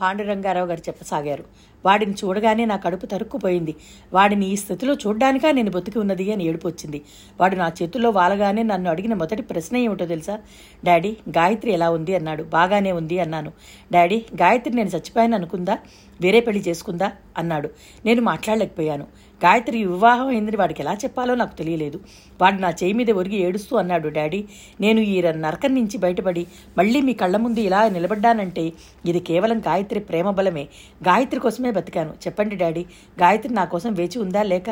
పాండురంగారావు 0.00 0.66
గారు 0.66 0.80
చెప్పసాగారు. 0.88 1.44
వాడిని 1.84 2.12
చూడగానే 2.12 2.64
నా 2.64 2.76
కడుపు 2.76 3.06
తరుక్కుపోయింది. 3.06 3.74
వాడిని 4.12 4.46
ఈ 4.46 4.56
స్థితిలో 4.56 4.94
చూడ్డానికా 4.94 5.50
నేను 5.50 5.70
బతికి 5.70 5.98
ఉన్నది 5.98 6.32
అని 6.32 6.44
ఏడుపొచ్చింది 6.44 7.02
వాడు 7.40 7.56
నా 7.56 7.72
చేతుల్లో 7.82 8.10
వాలగానే 8.10 8.62
నన్ను 8.62 8.90
అడిగిన 8.90 9.14
మొదటి 9.14 9.42
ప్రశ్న 9.42 9.76
ఏమిటో 9.76 10.06
తెలుసా? 10.06 10.38
డాడీ 10.84 11.16
గాయత్రి 11.28 11.72
ఎలా 11.72 11.90
ఉంది? 11.90 12.14
అన్నాడు. 12.14 12.42
బాగానే 12.42 12.92
ఉంది 12.92 13.18
అన్నాను. 13.18 13.52
డాడీ 13.92 14.24
గాయత్రి 14.40 14.74
నేను 14.74 14.88
చచ్చిపోయాను 14.88 15.34
అనుకుందా 15.34 15.78
వేరే 16.20 16.40
పెళ్ళి 16.40 16.64
చేసుకుందా? 16.68 17.12
అన్నాడు. 17.38 17.70
నేను 18.04 18.22
మాట్లాడలేకపోయాను. 18.22 19.06
గాయత్రి 19.44 19.84
వివాహం 19.84 20.26
అయిందని 20.26 20.56
వాడికి 20.56 20.82
ఎలా 20.82 20.94
చెప్పాలో 20.94 21.34
నాకు 21.34 21.56
తెలియలేదు. 21.56 22.00
వాడు 22.40 22.54
నా 22.54 22.70
చేయి 22.70 22.92
మీద 22.92 23.10
ఒరిగి 23.10 23.36
ఏడుస్తూ 23.36 23.76
అన్నాడు 23.76 24.08
డాడీ 24.08 24.44
నేను 24.80 25.00
ఈ 25.00 25.22
నరకం 25.22 25.74
నుంచి 25.74 25.98
బయటపడి 25.98 26.46
మళ్ళీ 26.78 27.00
మీ 27.00 27.12
కళ్ళ 27.12 27.36
ముందు 27.36 27.60
ఇలా 27.60 27.88
నిలబడ్డానంటే 27.88 28.72
ఇది 29.06 29.20
కేవలం 29.20 29.60
గాయత్రి 29.60 30.00
ప్రేమ 30.00 30.30
బలమే. 30.30 30.68
గాయత్రి 31.08 31.40
కోసమే 31.40 31.70
బతికాను. 31.70 32.10
చెప్పండి 32.10 32.56
డాడీ. 32.56 32.86
గాయత్రి 33.20 33.54
నా 33.54 33.64
కోసం 33.64 33.94
వేచి 33.94 34.18
ఉందా? 34.18 34.42
లేక 34.42 34.70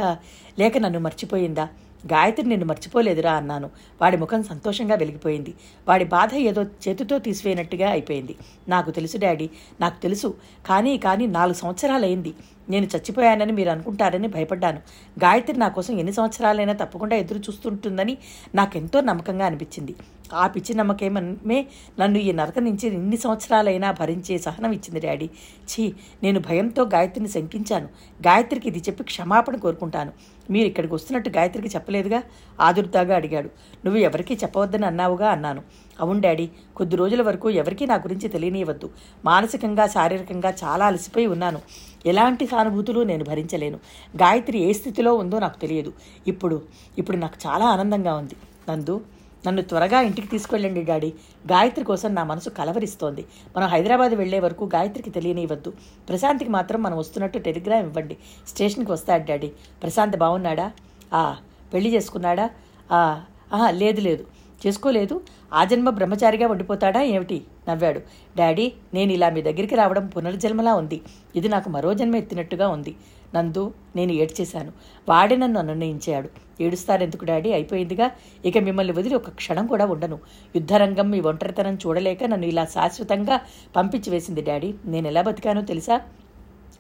లేక 0.59 0.78
నన్ను 0.78 1.01
మర్చిపోయిందా? 1.01 1.69
గాయత్రి 2.12 2.48
నిన్ను 2.48 2.66
మర్చిపోలేదురా 2.66 3.33
అన్నాను. 3.33 3.70
వాడి 4.02 4.16
ముఖం 4.16 4.42
సంతోషంగా 4.42 4.95
వెలిగిపోయింది. 4.95 5.55
వాడి 5.88 6.05
బాధ 6.05 6.34
ఏదో 6.34 6.62
చేతితో 6.62 7.19
తీసివేయనట్టుగా 7.19 7.91
అయిపోయింది. 7.91 8.37
నాకు 8.69 8.91
తెలుసు 8.91 9.19
డాడీ 9.19 9.51
నాకు 9.80 10.02
తెలుసు. 10.02 10.34
కానీ 10.66 10.98
కానీ 10.98 11.27
నాలుగు 11.27 11.55
సంవత్సరాలైంది. 11.55 12.34
నేను 12.70 12.87
చచ్చిపోయానని 12.87 13.52
మీరు 13.52 13.70
అనుకుంటారని 13.70 14.29
భయపడ్డాను. 14.29 14.79
గాయత్రి 15.19 15.59
నా 15.59 15.69
కోసం 15.69 15.98
ఎన్ని 15.98 16.12
సంవత్సరాలైనా 16.12 16.73
తప్పకుండా 16.73 17.16
ఎదురు 17.16 17.39
చూస్తుంటుందని 17.39 18.19
నాకెంతో 18.55 19.01
నమ్మకంగా 19.01 19.47
అనిపించింది. 19.47 19.95
ఆ 20.34 20.47
పిచ్చి 20.47 20.75
నమ్మకమే 20.75 21.66
నన్ను 22.01 22.19
ఈ 22.19 22.33
నరక 22.33 22.59
నుంచి 22.59 22.95
ఎన్ని 22.95 23.16
సంవత్సరాలైనా 23.16 23.91
భరించే 23.91 24.39
సహనం 24.39 24.73
ఇచ్చింది 24.73 25.06
డాడీ. 25.06 25.30
ఛీ 25.65 25.92
నేను 26.23 26.41
భయంతో 26.41 26.83
గాయత్రిని 26.84 27.29
శంకించాను. 27.29 27.89
గాయత్రికి 28.27 28.69
ఇది 28.69 28.78
చెప్పి 28.78 29.05
క్షమాపణ 29.05 29.56
కోరుకుంటాను. 29.56 30.12
మీరు 30.50 30.67
ఇక్కడికి 30.67 30.94
వస్తున్నట్టు 30.94 31.31
గాయత్రికి 31.31 31.69
చెప్పలేదుగా? 31.69 32.22
ఆదుర్దాగా 32.61 33.17
అడిగాడు. 33.17 33.50
నువ్వు 33.84 34.00
ఎవరికీ 34.00 34.34
చెప్పవద్దని 34.34 34.87
అన్నావుగా? 34.87 35.28
అన్నాను. 35.28 35.62
అవును 36.00 36.20
డాడీ 36.20 36.50
కొద్ది 36.77 36.97
రోజుల 36.97 37.22
వరకు 37.22 37.50
ఎవరికీ 37.50 37.86
నా 37.86 37.94
గురించి 37.94 38.28
తెలియనివ్వద్దు. 38.28 38.91
మానసికంగా 39.25 39.86
శారీరకంగా 39.86 40.55
చాలా 40.64 40.86
అలసిపోయి 40.86 41.27
ఉన్నాను. 41.27 41.61
ఎలాంటి 42.06 42.47
సానుభూతులు 42.47 43.00
నేను 43.00 43.25
భరించలేను. 43.25 43.78
గాయత్రి 44.16 44.58
ఏ 44.58 44.72
స్థితిలో 44.72 45.14
ఉందో 45.14 45.38
నాకు 45.38 45.61
తెలియదు. 45.61 45.92
ఇప్పుడు 46.27 46.62
ఇప్పుడు 46.98 47.16
నాకు 47.16 47.34
చాలా 47.47 47.64
ఆనందంగా 47.64 48.14
ఉంది. 48.14 48.36
నందు 48.69 49.00
నన్ను 49.47 49.62
త్వరగా 49.62 50.00
ఇంటికి 50.00 50.28
తీసుకెళ్ళండి 50.28 50.83
డాడీ. 50.83 51.12
గాయత్రి 51.53 51.84
కోసం 51.84 52.14
నా 52.14 52.25
మనసు 52.25 52.50
కలవరిస్తోంది. 52.50 53.25
మనం 53.56 53.69
హైదరాబాద్ 53.69 54.12
వెళ్ళే 54.12 54.41
వరకు 54.41 54.70
గాయత్రికి 54.75 55.10
తెలియనివ్వద్దు. 55.10 55.72
ప్రశాంత్కి 56.08 56.50
మాత్రం 56.50 56.83
మనం 56.83 56.98
వస్తున్నట్టు 56.98 57.38
టెలిగ్రామ్ 57.38 57.86
ఇవ్వండి. 57.86 58.16
స్టేషన్కి 58.48 58.92
వస్తాడు 58.92 59.25
డాడీ. 59.25 59.48
ప్రశాంత్ 59.83 60.16
బాగున్నాడా 60.16 60.72
ఆ 61.12 61.36
పెళ్ళి 61.75 61.94
చేసుకున్నాడా? 61.94 62.50
ఆ 62.92 63.22
ఆహా, 63.53 63.70
లేదు 63.70 64.00
లేదు. 64.00 64.25
చేసుకోలేదు. 64.67 65.20
ఆ 65.53 65.64
జన్మ 65.64 65.91
బ్రహ్మచారిగా 65.91 66.48
ఉండిపోతాడా 66.48 67.03
ఏమిటి? 67.03 67.42
నవ్వాడు. 67.69 68.00
డాడీ 68.36 68.72
నేను 68.95 69.12
ఇలా 69.12 69.31
మీ 69.31 69.42
దగ్గరికి 69.42 69.75
రావడం 69.75 70.06
పునర్జన్మలా 70.06 70.75
ఉంది. 70.75 71.00
ఇది 71.36 71.48
నాకు 71.48 71.69
మరో 71.69 71.95
జన్మ 71.95 72.17
ఎత్తినట్టుగా 72.17 72.69
ఉంది. 72.69 72.94
నందు 73.34 73.72
నేను 73.97 74.12
ఏడ్చేశాను. 74.12 74.72
వాడే 75.09 75.37
నన్ను 75.37 75.61
నిర్ణయించాడు 75.61 76.28
ఏడుస్తారెందుకు 76.61 77.25
డాడీ? 77.25 77.53
అయిపోయిందిగా. 77.53 78.11
ఇక 78.44 78.59
మిమ్మల్ని 78.59 78.92
వదిలి 78.92 79.14
ఒక 79.14 79.31
క్షణం 79.31 79.67
కూడా 79.67 79.87
ఉండను. 79.87 80.19
యుద్ధరంగం 80.56 81.11
మీ 81.11 81.20
ఒంటరితనం 81.20 81.75
చూడలేక 81.75 82.25
నన్ను 82.25 82.47
ఇలా 82.47 82.64
శాశ్వతంగా 82.64 83.41
పంపించి 83.77 84.11
వేసింది 84.11 84.42
డాడీ. 84.42 84.75
నేను 84.84 85.06
ఎలా 85.06 85.22
బతికానో 85.22 85.62
తెలుసా? 85.62 86.00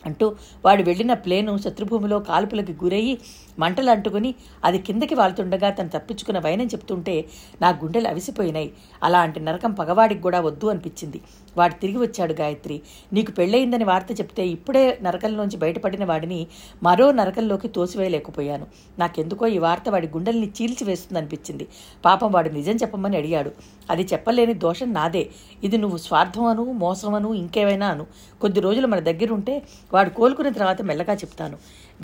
అంటూ 0.06 0.36
వాడు 0.64 0.82
వెళ్ళిన 0.82 1.12
ప్లేను 1.14 1.58
శత్రుభూమిలో 1.58 2.18
కాల్పులకి 2.18 2.72
గురయ్యి 2.72 3.18
మంటలు 3.58 3.90
అంటుకుని 3.90 4.34
అది 4.64 4.78
కిందకి 4.78 5.14
వాళ్తుండగా 5.14 5.70
తను 5.70 5.88
తప్పించుకున్న 5.88 6.38
వైనం 6.38 6.66
చెప్తుంటే 6.66 7.24
నా 7.62 7.68
గుండెలు 7.68 8.08
అవిసిపోయినాయి. 8.08 8.72
అలాంటి 9.02 9.40
నరకం 9.40 9.72
పగవాడికి 9.72 10.22
కూడా 10.22 10.40
వద్దు 10.40 10.66
అనిపించింది. 10.66 11.20
వాడు 11.56 11.74
తిరిగి 11.74 11.98
వచ్చాడు 11.98 12.32
గాయత్రి. 12.32 12.80
నీకు 13.12 13.32
పెళ్ళయిందని 13.32 13.84
వార్త 13.84 14.06
చెప్తే 14.12 14.46
ఇప్పుడే 14.46 14.98
నరకంలోంచి 15.02 15.56
బయటపడిన 15.56 16.04
వాడిని 16.04 16.46
మరో 16.82 17.12
నరకంలోకి 17.12 17.68
తోసివేయలేకపోయాను. 17.68 18.66
నాకెందుకో 18.98 19.46
ఈ 19.46 19.58
వార్త 19.58 19.88
వాడి 19.88 20.06
గుండెల్ని 20.06 20.52
చీల్చివేస్తుందనిపించింది. 20.62 21.68
పాపం 22.04 22.32
వాడు 22.32 22.48
నిజం 22.48 22.72
చెప్పమని 22.72 23.16
అడిగాడు. 23.16 23.50
అది 23.90 24.02
చెప్పలేని 24.12 24.54
దోషం 24.54 24.92
నాదే. 24.92 25.30
ఇది 25.64 25.76
నువ్వు 25.76 25.96
స్వార్థమను 25.96 26.72
మోసమను 26.72 27.34
ఇంకేమైనా 27.34 27.86
అను. 27.86 28.06
కొద్ది 28.40 28.60
రోజులు 28.60 28.86
మన 28.86 28.98
దగ్గరుంటే 28.98 29.62
వాడు 29.96 30.10
కోలుకున్న 30.10 30.50
తర్వాత 30.50 30.82
మెల్లగా 30.82 31.14
చెప్తాను. 31.22 31.56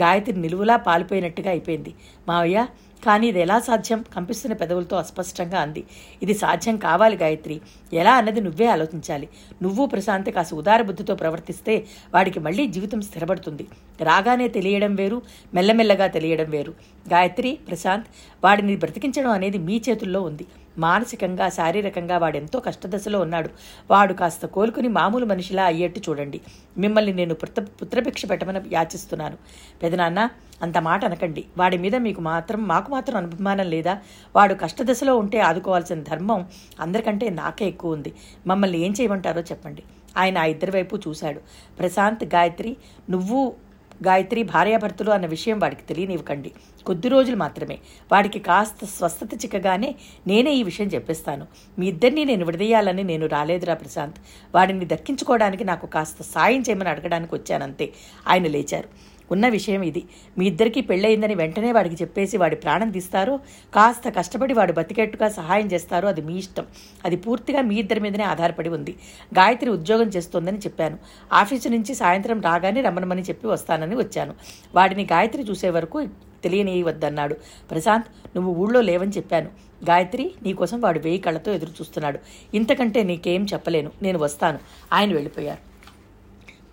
గాయత్రి 0.02 0.36
నిలువులా 0.44 0.76
పాలిపోయినట్టుగా 0.88 1.50
అయిపోయింది. 1.50 1.92
మావయ్య 2.28 2.66
కానీ 3.06 3.26
ఇది 3.28 3.40
ఎలా 3.40 3.56
సాధ్యం? 3.58 4.00
కంపిస్తున్న 4.16 4.54
పెదవులతో 4.56 4.96
అస్పష్టంగా 4.96 5.58
అంది. 5.60 5.82
ఇది 6.22 6.34
సాధ్యం 6.34 6.76
కావాలి 6.84 7.16
గాయత్రి. 7.16 7.56
ఎలా 7.92 8.12
అన్నది 8.14 8.40
నువ్వే 8.40 8.66
ఆలోచించాలి. 8.74 9.28
నువ్వు 9.62 9.86
ప్రశాంత్ 9.86 10.30
కాస్త 10.30 10.54
ఉదారబుద్ధితో 10.54 11.14
ప్రవర్తిస్తే 11.14 11.74
వాడికి 12.14 12.40
మళ్ళీ 12.40 12.66
జీవితం 12.66 13.00
స్థిరపడుతుంది. 13.00 13.66
రాగానే 14.02 14.48
తెలియడం 14.56 14.94
వేరు 14.94 15.18
మెల్లమెల్లగా 15.54 16.06
తెలియడం 16.16 16.50
వేరు. 16.50 16.74
గాయత్రి 17.12 17.52
ప్రశాంత్ 17.68 18.06
వాడిని 18.44 18.76
బ్రతికించడం 18.76 19.30
అనేది 19.30 19.58
మీ 19.68 19.76
చేతుల్లో 19.88 20.22
ఉంది. 20.30 20.46
మానసికంగా 20.78 21.48
శారీరకంగా 21.48 22.18
వాడెంతో 22.18 22.60
కష్టదశలో 22.60 23.20
ఉన్నాడు. 23.20 23.50
వాడు 23.90 24.12
కాస్త 24.12 24.46
కోలుకుని 24.46 24.88
మామూలు 24.88 25.26
మనిషిలా 25.26 25.64
అయ్యేట్టు 25.64 26.00
చూడండి. 26.08 26.40
మిమ్మల్ని 26.78 27.12
నేను 27.12 27.34
పుత్ర 27.34 27.62
పుత్రభిక్ష 27.62 28.22
పెట్టమని 28.30 28.60
యాచిస్తున్నాను. 28.72 29.36
పెదనాన్న 29.82 30.28
అంత 30.62 30.78
మాట 30.78 31.04
అనకండి. 31.04 31.44
వాడి 31.58 31.78
మీద 31.78 31.96
మీకు 31.96 32.20
మాత్రం 32.20 32.68
మాకు 32.68 32.90
మాత్రం 32.90 33.16
అభిమానం 33.16 33.66
లేదా? 33.66 33.98
వాడు 34.36 34.54
కష్టదశలో 34.54 35.18
ఉంటే 35.18 35.40
ఆదుకోవాల్సిన 35.40 36.02
ధర్మం 36.02 36.48
అందరికంటే 36.80 37.30
నాకే 37.30 37.66
ఎక్కువ 37.66 37.92
ఉంది. 37.92 38.12
మమ్మల్ని 38.46 38.78
ఏం 38.78 38.94
చేయమంటారో 39.00 39.40
చెప్పండి. 39.40 39.82
ఆయన 40.16 40.38
ఆ 40.38 40.44
ఇద్దరి 40.44 40.70
వైపు 40.70 40.96
చూశాడు. 41.08 41.40
ప్రశాంత్ 41.78 42.24
గాయత్రి 42.24 42.76
నువ్వు 43.10 43.54
గాయత్రి 44.06 44.42
భార్యాభర్తలు 44.42 45.10
అన్న 45.10 45.26
విషయం 45.26 45.58
వాడికి 45.58 45.82
తెలియనివ్వకండి. 45.82 46.50
కొద్ది 46.86 47.08
రోజులు 47.08 47.36
మాత్రమే. 47.36 47.78
వాడికి 48.12 48.38
కాస్త 48.38 48.84
స్వస్థత 48.84 49.34
చిక్కగానే 49.34 49.94
నేనే 50.26 50.52
ఈ 50.52 50.62
విషయం 50.62 50.86
చెప్పేస్తాను. 50.86 51.46
మీ 51.78 51.86
ఇద్దరిని 51.86 52.24
నేను 52.24 52.44
విడదీయాలని 52.46 53.02
నేను 53.02 53.26
రాలేదురా 53.26 53.74
ప్రశాంత్. 53.74 54.16
వాడిని 54.54 54.84
దక్కించుకోవడానికి 54.84 55.64
నాకు 55.64 55.86
కాస్త 55.86 56.22
సాయం 56.22 56.60
చేయమని 56.60 56.88
అడగడానికి 56.88 57.34
వచ్చానంతే. 57.34 57.92
ఆయన 58.28 58.46
లేచారు. 58.46 58.88
ఉన్న 59.32 59.48
విషయం 59.48 59.82
ఇది. 59.82 60.02
మీ 60.38 60.46
ఇద్దరికీ 60.46 60.80
పెళ్ళయిందని 60.80 61.34
వెంటనే 61.34 61.72
వాడికి 61.72 61.94
చెప్పేసి 62.02 62.36
వాడి 62.36 62.56
ప్రాణం 62.56 62.90
తీస్తారో 62.90 63.36
కాస్త 63.74 64.08
కష్టపడి 64.08 64.54
వాడు 64.54 64.72
బతికేట్టుగా 64.72 65.28
సహాయం 65.28 65.66
చేస్తారో 65.66 66.08
అది 66.08 66.20
మీ 66.20 66.38
ఇష్టం. 66.38 66.66
అది 67.04 67.16
పూర్తిగా 67.16 67.60
మీ 67.60 67.76
ఇద్దరి 67.76 68.00
మీదనే 68.00 68.24
ఆధారపడి 68.24 68.68
ఉంది. 68.68 68.94
గాయత్రి 69.34 69.70
ఉద్యోగం 69.70 70.08
చేస్తోందని 70.08 70.58
చెప్పాను. 70.58 70.98
ఆఫీసు 71.32 71.68
నుంచి 71.68 71.94
సాయంత్రం 71.94 72.40
రాగానే 72.40 72.80
రమ్మనమని 72.80 73.22
చెప్పి 73.22 73.46
వస్తానని 73.46 73.96
వచ్చాను. 73.96 74.34
వాడిని 74.74 75.02
గాయత్రి 75.12 75.42
చూసే 75.42 75.70
వరకు 75.70 76.06
తెలియనియవద్దన్నాడు 76.44 77.34
ప్రశాంత్ 77.70 78.06
నువ్వు 78.36 78.54
ఊళ్ళో 78.54 78.80
లేవని 78.80 79.10
చెప్పాను. 79.10 79.50
గాయత్రి 79.84 80.32
నీకోసం 80.42 80.80
వాడు 80.80 80.98
వేయి 80.98 81.18
కళ్ళతో 81.18 81.52
ఎదురు 81.52 81.70
చూస్తున్నాడు 81.70 82.18
ఇంతకంటే 82.54 83.02
నీకేం 83.02 83.46
చెప్పలేను. 83.52 83.90
నేను 84.02 84.18
వస్తాను. 84.18 84.58
ఆయన 84.92 85.12
వెళ్ళిపోయారు. 85.12 85.71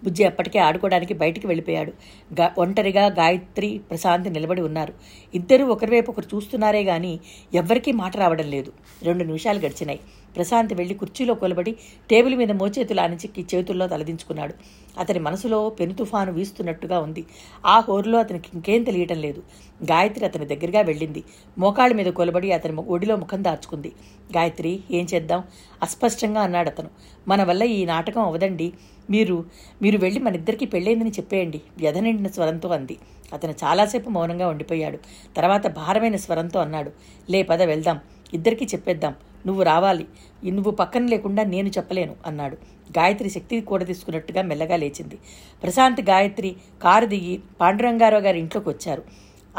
బుజ్జి 0.03 0.23
అప్పటికే 0.23 0.59
ఆడుకోవడానికి 0.59 1.13
బయటికి 1.13 1.47
వెళ్ళిపోయాడు. 1.47 1.93
గా 2.41 2.51
ఒంటరిగా 2.57 3.05
గాయత్రి 3.05 3.81
ప్రశాంత్ 3.89 4.33
నిలబడి 4.33 4.61
ఉన్నారు. 4.61 4.93
ఇద్దరూ 5.35 5.65
ఒకరివైపు 5.65 6.11
ఒకరు 6.11 6.35
చూస్తున్నారే 6.35 6.83
గాని 6.83 7.19
ఎవ్వరికీ 7.53 7.91
మాట 7.91 8.17
రావడం 8.17 8.49
లేదు. 8.49 8.71
రెండు 9.03 9.23
నిమిషాలు 9.23 9.59
గడిచినాయి. 9.59 9.99
ప్రశాంత్ 10.35 10.73
వెళ్ళి 10.73 10.95
కుర్చీలో 10.95 11.33
కొలబడి 11.33 11.75
టేబుల్ 12.09 12.35
మీద 12.35 12.51
మోచేతులు 12.51 13.01
ఆనిచిక్కి 13.01 13.45
చేతుల్లో 13.55 13.87
తలదించుకున్నాడు. 13.87 14.53
అతని 14.99 15.19
మనసులో 15.19 15.69
పెను 15.69 15.93
తుఫాను 15.93 16.31
వీస్తున్నట్టుగా 16.31 16.99
ఉంది. 16.99 17.25
ఆ 17.65 17.79
హోరులో 17.79 18.19
అతనికి 18.19 18.49
ఇంకేం 18.53 18.83
తెలియటం 18.83 19.15
లేదు. 19.15 19.43
గాయత్రి 19.83 20.25
అతని 20.25 20.45
దగ్గరగా 20.45 20.81
వెళ్ళింది. 20.81 21.23
మోకాళ్ళ 21.57 21.95
మీద 21.95 22.05
కొలబడి 22.05 22.51
అతని 22.51 22.75
ఒడిలో 22.75 23.15
ముఖం 23.15 23.43
దాచుకుంది. 23.43 23.91
గాయత్రి 24.37 24.79
ఏం 24.91 25.07
చేద్దాం? 25.13 25.43
అస్పష్టంగా 25.81 26.41
అన్నాడు 26.41 26.69
అతను 26.69 26.89
మన 27.27 27.43
వల్ల 27.43 27.63
ఈ 27.63 27.85
నాటకం 27.85 28.21
అవదండి. 28.21 28.73
మీరు 29.09 29.45
మీరు 29.81 29.97
వెళ్ళి 29.97 30.19
మన 30.19 30.35
ఇద్దరికి 30.35 30.65
పెళ్ళైందని 30.65 31.09
చెప్పేయండి. 31.09 31.61
వ్యధ 31.77 31.97
నిండిన 31.97 32.27
స్వరంతో 32.27 32.69
అంది. 32.69 32.97
అతను 33.33 33.51
చాలాసేపు 33.51 34.09
మౌనంగా 34.09 34.47
ఉండిపోయాడు. 34.47 34.99
తర్వాత 35.37 35.67
భారమైన 35.67 36.15
స్వరంతో 36.15 36.59
అన్నాడు. 36.59 36.91
లే 37.29 37.43
పద 37.43 37.61
వెళ్దాం. 37.61 37.99
ఇద్దరికీ 38.33 38.65
చెప్పేద్దాం. 38.65 39.15
నువ్వు 39.45 39.63
రావాలి. 39.63 40.05
నువ్వు 40.45 40.71
పక్కన 40.71 41.05
లేకుండా 41.05 41.43
నేను 41.43 41.69
చెప్పలేను 41.69 42.15
అన్నాడు. 42.25 42.55
గాయత్రి 42.99 43.29
శక్తి 43.29 43.61
కూడా 43.61 43.85
తీసుకున్నట్టుగా 43.85 44.41
మెల్లగా 44.41 44.75
లేచింది. 44.75 45.17
ప్రశాంత్ 45.63 46.01
గాయత్రి 46.01 46.55
కారు 46.83 47.05
దిగి 47.05 47.39
పాండురంగారావు 47.61 48.23
గారి 48.23 48.39
ఇంట్లోకి 48.39 48.69
వచ్చారు. 48.69 49.03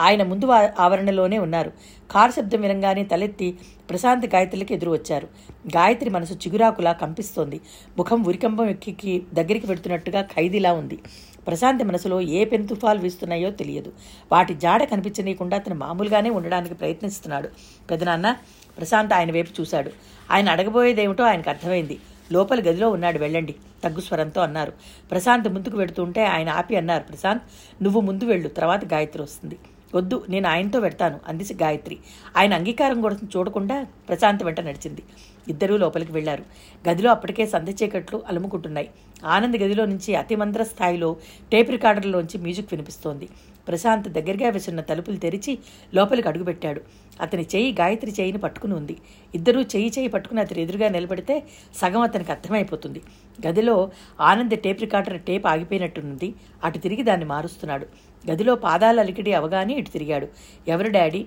ఆయన 0.01 0.23
ముందు 0.23 0.47
ఆ- 0.47 0.71
ఆవరణలోనే 0.79 1.39
ఉన్నారు. 1.39 1.73
కారు 2.11 2.31
శబ్దం 2.31 2.61
వినంగానే 2.61 3.05
తలెత్తి 3.05 3.59
ప్రశాంత్ 3.91 4.27
గాయత్రికి 4.27 4.75
ఎదురు 4.75 4.91
వచ్చారు. 4.91 5.29
గాయత్రి 5.77 6.11
మనసు 6.11 6.33
చిగురాకులా 6.33 6.93
కంపిస్తోంది. 6.93 7.61
ముఖం 7.99 8.25
ఉరికంబం 8.25 8.71
ఎక్కి 8.71 9.23
దగ్గరికి 9.35 9.67
పెడుతున్నట్టుగా 9.67 10.23
ఖైదీలా 10.23 10.73
ఉంది. 10.73 10.99
ప్రశాంత్ 11.47 11.85
మనసులో 11.85 12.21
ఏ 12.21 12.45
పెను 12.45 12.67
తుఫాలు 12.67 12.99
వీస్తున్నాయో 12.99 13.51
తెలియదు. 13.51 13.93
వాటి 14.33 14.55
జాడ 14.55 14.85
కనిపించనీయకుండా 14.85 15.57
అతను 15.57 15.75
మామూలుగానే 15.75 16.31
ఉండడానికి 16.31 16.75
ప్రయత్నిస్తున్నాడు. 16.75 17.49
పెదనాన్న 17.91 18.37
ప్రశాంత్ 18.79 19.13
ఆయన 19.13 19.33
వైపు 19.33 19.61
చూశాడు. 19.61 19.91
ఆయన 20.31 20.49
అడగబోయేదేమిటో 20.49 21.25
ఆయనకు 21.25 21.51
అర్థమైంది. 21.51 21.99
లోపల 22.33 22.61
గదిలో 22.61 22.91
ఉన్నాడు. 22.91 23.19
వెళ్ళండి. 23.19 23.55
తగ్గు 23.85 24.01
స్వరంతో 24.01 24.41
అన్నారు. 24.41 24.73
ప్రశాంత్ 25.11 25.49
ముందుకు 25.49 25.79
వెడుతుంటే 25.79 26.25
ఆయన 26.25 26.49
ఆపి 26.49 26.77
అన్నారు. 26.77 27.03
ప్రశాంత్ 27.03 27.43
నువ్వు 27.83 28.01
ముందు 28.01 28.25
వెళ్ళు. 28.25 28.49
తర్వాత 28.49 28.93
గాయత్రి 28.93 29.23
వస్తుంది. 29.23 29.59
వద్దు 29.95 30.25
నేను 30.29 30.49
ఆయనతో 30.49 30.81
పెడతాను 30.81 31.21
అందిసి 31.27 31.55
గాయత్రి. 31.55 31.99
ఆయన 32.37 32.55
అంగీకారం 32.55 33.01
కూడా 33.01 33.17
చూడకుండా 33.37 33.87
ప్రశాంత్ 34.09 34.45
వెంట 34.45 34.61
నడిచింది. 34.61 35.03
ఇద్దరూ 35.49 35.77
లోపలికి 35.77 36.13
వెళ్ళారు. 36.13 36.45
గదిలో 36.89 37.11
అప్పటికే 37.11 37.47
సంధి 37.47 37.73
చీకట్లు 37.83 38.23
అలుముకుంటున్నాయి. 38.29 38.89
ఆనంద్ 39.25 39.57
గదిలో 39.57 39.85
నుంచి 39.85 40.15
అతిమంద్ర 40.15 40.63
స్థాయిలో 40.63 41.17
టేప్ 41.53 41.71
రికార్డర్లోంచి 41.71 42.39
మ్యూజిక్ 42.39 42.73
వినిపిస్తోంది. 42.73 43.29
ప్రశాంత్ 43.69 44.09
దగ్గరగా 44.09 44.51
వేసున్న 44.51 44.81
తలుపులు 44.81 45.17
తెరిచి 45.17 45.59
లోపలికి 45.95 46.29
అడుగుపెట్టాడు. 46.29 46.81
అతని 47.21 47.47
చేయి 47.57 47.73
గాయత్రి 47.81 48.13
చేయిని 48.21 48.39
పట్టుకుని 48.39 48.75
ఉంది. 48.75 48.97
ఇద్దరూ 49.35 49.61
చేయి 49.63 49.93
చేయి 49.99 50.09
పట్టుకుని 50.09 50.41
అతని 50.41 50.63
ఎదురుగా 50.63 50.89
నిలబడితే 50.89 51.43
సగం 51.75 52.01
అతనికి 52.01 52.33
అర్థమైపోతుంది. 52.33 53.03
గదిలో 53.47 53.91
ఆనంద్ 54.21 54.59
టేప్ 54.59 54.81
రికార్డర్ 54.81 55.21
టేప్ 55.21 55.47
ఆగిపోయినట్టునుంది 55.47 56.35
అటు 56.65 56.79
తిరిగి 56.79 57.03
దాన్ని 57.03 57.27
మారుస్తున్నాడు. 57.27 57.87
గదిలో 58.31 58.55
పాదాల 58.55 59.01
అలికిడి 59.01 59.33
అవగానే 59.33 59.75
ఇటు 59.75 59.91
తిరిగాడు. 59.91 60.29
ఎవరు 60.69 60.91
డాడీ? 60.91 61.27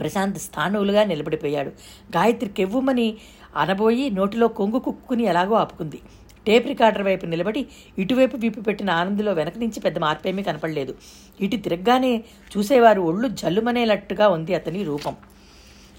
ప్రశాంత్ 0.00 0.38
స్థానువులుగా 0.38 1.04
నిలబడిపోయాడు. 1.04 1.70
గాయత్రి 2.16 2.50
కెవ్వుమని 2.50 3.16
అనబోయి 3.56 4.10
నోటిలో 4.10 4.48
కొంగు 4.48 4.78
కుక్కుని 4.78 5.22
ఎలాగో 5.22 5.54
ఆపుకుంది. 5.54 6.00
టేప్ 6.46 6.66
రికార్డర్ 6.66 7.02
వైపు 7.02 7.26
నిలబడి 7.26 7.66
ఇటువైపు 7.98 8.36
వీపు 8.36 8.60
పెట్టిన 8.60 8.90
ఆనందులో 8.90 9.32
వెనక 9.32 9.58
నుంచి 9.58 9.80
పెద్ద 9.80 9.98
మార్పేమీ 9.98 10.42
కనపడలేదు. 10.42 10.94
ఇటు 11.40 11.56
తిరగ్గానే 11.56 12.24
చూసేవారు 12.56 13.00
ఒళ్ళు 13.00 13.28
జల్లుమనేలట్టుగా 13.28 14.28
ఉంది 14.28 14.54
అతని 14.54 14.84
రూపం. 14.84 15.16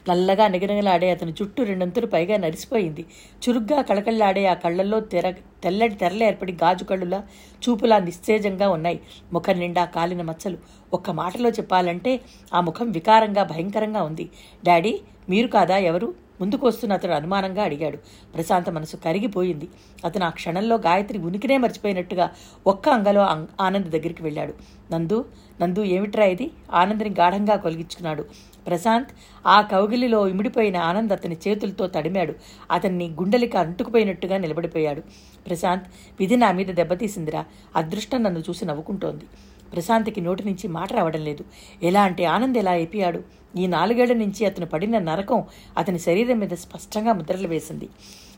నల్లగా 0.10 0.48
నిగనిగలాడే 0.48 1.12
అతని 1.12 1.34
చుట్టూ 1.42 1.64
రెండంతులు 1.64 2.06
పైగా 2.06 2.38
నరిసిపోయింది. 2.38 3.06
చురుగ్గా 3.44 3.82
కళకళ్ళాడే 3.82 4.46
ఆ 4.46 4.54
కళ్ళల్లో 4.54 5.00
తెర 5.00 5.32
తెల్లటి 5.32 5.96
తెరలు 5.96 6.24
ఏర్పడి 6.24 6.54
గాజు 6.54 6.84
కళ్ళులా 6.84 7.24
చూపులా 7.64 8.00
నిస్తేజంగా 8.00 8.70
ఉన్నాయి. 8.70 9.00
ముఖం 9.34 9.60
నిండా 9.60 9.86
కాలిన 9.86 10.22
మచ్చలు. 10.22 10.58
ఒక్క 10.94 11.12
మాటలో 11.12 11.50
చెప్పాలంటే 11.50 12.20
ఆ 12.54 12.62
ముఖం 12.62 12.92
వికారంగా 12.92 13.44
భయంకరంగా 13.44 14.04
ఉంది. 14.04 14.30
డాడీ 14.66 15.02
మీరు 15.30 15.48
కాదా? 15.48 15.78
ఎవరు? 15.78 16.14
ముందుకు 16.42 16.68
వస్తున్న 16.68 16.94
అతడు 16.94 17.12
అనుమానంగా 17.12 17.64
అడిగాడు. 17.64 17.98
ప్రశాంత 18.36 18.70
మనసు 18.70 18.98
కరిగిపోయింది. 18.98 19.68
అతను 20.06 20.26
ఆ 20.26 20.30
క్షణంలో 20.30 20.76
గాయత్రి 20.76 21.18
ఉనికినే 21.18 21.58
మర్చిపోయినట్టుగా 21.58 22.32
ఒక్క 22.68 22.90
అంగలో 22.90 23.22
ఆనంద్ 23.62 23.90
దగ్గరికి 23.90 24.24
వెళ్ళాడు. 24.24 24.54
నందు 24.92 25.26
నందు 25.62 25.84
ఏమిట్రా 25.84 26.26
ఇది? 26.26 26.52
ఆనంద్ని 26.74 27.10
గాఢంగా 27.10 27.56
కొలిగించుకున్నాడు. 27.56 28.26
ప్రశాంత్ 28.68 29.10
ఆ 29.48 29.62
కౌగిలిలో 29.62 30.28
ఇమిడిపోయిన 30.28 30.78
ఆనంద్ 30.78 31.14
అతని 31.14 31.38
చేతులతో 31.48 31.88
తడిమాడు. 31.88 32.34
అతన్ని 32.72 33.10
గుండెలికి 33.10 33.58
అంటుకుపోయినట్టుగా 33.58 34.38
నిలబడిపోయాడు. 34.38 35.02
ప్రశాంత్ 35.48 35.84
విధి 36.20 36.36
నా 36.36 36.52
మీద 36.52 36.68
దెబ్బతీసిందిరా. 36.68 37.46
అదృష్టం 37.76 38.24
నన్ను 38.24 38.40
చూసి 38.40 38.66
నవ్వుకుంటోంది. 38.66 39.26
ప్రశాంత్కి 39.74 40.22
నోటి 40.22 40.44
నుంచి 40.44 40.68
మాట 40.68 40.94
రావడం 40.94 41.24
లేదు. 41.24 41.44
ఎలా 41.84 42.02
అంటే 42.02 42.26
ఆనంద్ 42.26 42.58
ఎలా 42.58 42.72
అయిపోయాడు 42.72 43.24
ఈ 43.58 43.68
నాలుగేళ్ళ 43.68 44.14
నుంచి 44.14 44.46
అతను 44.46 44.66
పడిన 44.66 45.00
నరకం 45.00 45.44
అతని 45.78 46.00
శరీరం 46.00 46.40
మీద 46.40 46.50
స్పష్టంగా 46.50 47.14
ముద్రలు 47.14 47.48
వేసింది. 47.48 47.90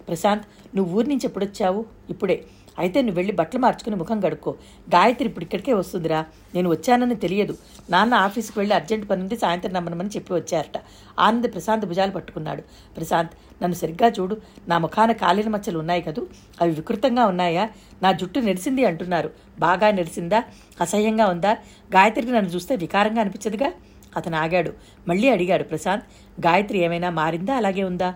ప్రశాంత్ 0.07 0.78
నువ్వు 0.78 0.98
ఊరి 0.98 1.07
నుంచి 1.07 1.28
ఎప్పుడొచ్చావు? 1.28 1.86
ఇప్పుడే. 2.10 2.44
అయితే 2.80 3.01
నువ్వు 3.01 3.16
వెళ్ళి 3.16 3.33
బట్టలు 3.33 3.60
మార్చుకుని 3.60 3.95
ముఖం 3.95 4.19
కడుక్కో. 4.19 4.56
గాయత్రి 4.95 5.27
ఇప్పుడు 5.30 5.45
ఇక్కడికే 5.45 5.74
వస్తుందిరా. 5.74 6.25
నేను 6.56 6.69
వచ్చానని 6.69 7.16
తెలియదు. 7.16 7.57
నాన్న 7.89 8.13
ఆఫీస్కి 8.13 8.60
వెళ్ళి 8.60 8.75
అర్జెంట్ 8.75 9.10
పని 9.10 9.22
ఉంది 9.22 9.38
సాయంత్రం 9.38 9.74
నమ్మనమని 9.74 10.10
చెప్పి 10.10 10.33
వచ్చారట. 10.33 10.81
ఆనంద్ 11.19 11.54
ప్రశాంత్ 11.54 11.86
భుజాలు 11.86 12.12
పట్టుకున్నాడు. 12.12 12.62
ప్రశాంత్ 12.98 13.63
నన్ను 13.63 13.75
సరిగ్గా 13.75 14.10
చూడు. 14.10 14.38
నా 14.68 14.77
ముఖాన 14.77 15.12
కాలిన 15.12 15.50
మచ్చలు 15.50 15.80
ఉన్నాయి 15.80 16.01
కదూ? 16.01 16.27
అవి 16.62 16.72
వికృతంగా 16.72 17.25
ఉన్నాయా? 17.25 17.69
నా 18.04 18.12
జుట్టు 18.12 18.39
నెరిసింది 18.39 18.86
అంటున్నారు. 18.86 19.31
బాగా 19.60 19.92
నెరిసిందా? 19.92 20.44
అసహ్యంగా 20.81 21.25
ఉందా? 21.25 21.51
గాయత్రికి 21.95 22.31
నన్ను 22.31 22.51
చూస్తే 22.51 22.75
వికారంగా 22.75 23.21
అనిపించదుగా? 23.21 23.71
అతను 24.16 24.38
ఆగాడు. 24.38 24.74
మళ్ళీ 25.07 25.30
అడిగాడు. 25.30 25.63
ప్రశాంత్ 25.63 26.04
గాయత్రి 26.45 26.78
ఏమైనా 26.78 27.10
మారిందా? 27.10 27.56
అలాగే 27.56 27.83
ఉందా? 27.83 28.16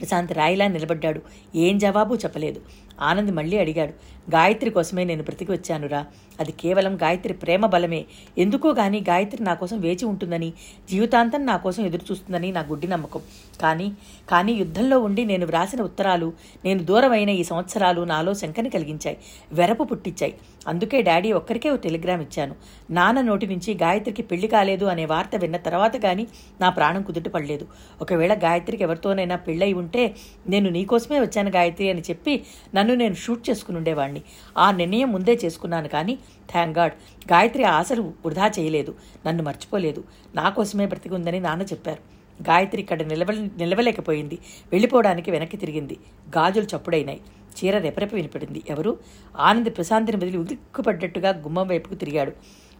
ప్రశాంత్ 0.00 0.32
రాయిలా 0.32 0.66
నిలబడ్డాడు. 0.66 1.22
ఏం 1.54 1.78
జవాబు 1.78 2.14
చెప్పలేదు. 2.14 2.60
ఆనంద్ 3.00 3.30
మళ్ళీ 3.30 3.58
అడిగాడు 3.58 3.94
గాయత్రి 4.34 4.70
కోసమే 4.70 5.04
నేను 5.04 5.22
బ్రతికి 5.22 5.52
వచ్చానురా. 5.52 6.06
అది 6.40 6.52
కేవలం 6.52 6.94
గాయత్రి 7.02 7.32
ప్రేమ 7.32 7.66
బలమే. 7.66 8.04
ఎందుకో 8.38 8.68
గాని 8.70 8.98
గాయత్రి 9.08 9.42
నా 9.42 9.54
కోసం 9.54 9.80
వేచి 9.80 10.04
ఉంటుందని 10.04 10.52
జీవితాంతం 10.90 11.46
నా 11.46 11.56
కోసం 11.56 11.86
ఎదురు 11.86 12.04
చూస్తుందని 12.10 12.52
నా 12.52 12.60
గుడ్డి 12.60 12.86
నమ్మకం. 12.86 13.20
కానీ 13.62 13.92
కానీ 14.32 14.52
యుద్ధంలో 14.52 14.98
ఉండి 15.00 15.24
నేను 15.24 15.46
వ్రాసిన 15.46 15.82
ఉత్తరాలు 15.82 16.32
నేను 16.64 16.82
దూరమైన 16.82 17.30
ఈ 17.30 17.44
సంవత్సరాలు 17.44 18.00
నాలో 18.00 18.34
శంకని 18.34 18.70
కలిగించాయి 18.70 19.16
వెరపు 19.52 19.82
పుట్టించాయి 19.82 20.34
అందుకే 20.68 21.02
డాడీ 21.02 21.32
ఒక్కరికే 21.32 21.70
ఓ 21.70 21.76
టెలిగ్రామ్ 21.76 22.22
ఇచ్చాను. 22.22 22.54
నాన్న 22.90 23.20
నోటి 23.20 23.46
నుంచి 23.46 23.74
గాయత్రికి 23.74 24.22
పెళ్ళి 24.22 24.48
కాలేదు 24.48 24.84
అనే 24.84 25.04
వార్త 25.04 25.36
విన్న 25.36 25.56
తర్వాత 25.56 25.96
గాని 25.96 26.26
నా 26.60 26.68
ప్రాణం 26.68 27.02
కుదుటపడలేదు 27.02 27.66
ఒకవేళ 28.00 28.34
గాయత్రికి 28.34 28.82
ఎవరితోనైనా 28.82 29.36
పెళ్ళై 29.36 29.72
ఉంటే 29.72 30.14
నేను 30.48 30.70
నీకోసమే 30.70 31.20
వచ్చాను 31.20 31.50
గాయత్రి 31.50 31.90
అని 31.90 32.00
చెప్పి 32.10 32.44
నన్ను 32.74 32.87
నన్ను 32.88 33.04
నేను 33.04 33.14
షూట్ 33.14 33.50
చేసుకుని 33.50 33.76
ఉండేవాడిని 33.76 34.22
ఆ 34.58 34.70
నిర్ణయం 34.70 35.12
ముందే 35.12 35.38
చేసుకున్నాను 35.44 35.88
కానీ 35.88 36.18
థ్యాంక్ 36.50 36.78
గాడ్ 36.78 36.92
గాయత్రి 37.32 37.64
ఆశలు 37.64 38.02
వృధా 38.26 38.46
చేయలేదు. 38.58 38.94
నన్ను 39.26 39.42
మర్చిపోలేదు. 39.42 40.04
నా 40.34 40.48
కోసమే 40.48 40.86
బ్రతికి 40.86 41.14
ఉందని 41.14 41.40
నాన్న 41.40 41.62
చెప్పారు. 41.62 42.02
గాయత్రి 42.42 42.82
ఇక్కడ 42.82 43.02
నిలవ 43.02 43.48
నిలవలేకపోయింది. 43.58 44.38
వెళ్ళిపోవడానికి 44.72 45.30
వెనక్కి 45.30 45.56
తిరిగింది. 45.56 45.96
గాజులు 46.28 46.66
చప్పుడైనాయి. 46.76 47.20
చీర 47.58 47.78
రెపరెప 47.78 48.14
వినిపడింది. 48.14 48.62
ఎవరు? 48.68 48.98
ఆనంద్ 49.36 49.70
ప్రశాంతిని 49.70 50.16
వదిలి 50.16 50.38
ఉలిక్కుపడ్డట్టుగా 50.38 51.30
గుమ్మం 51.30 51.68
వైపుకు 51.68 51.94
తిరిగాడు. 51.94 52.32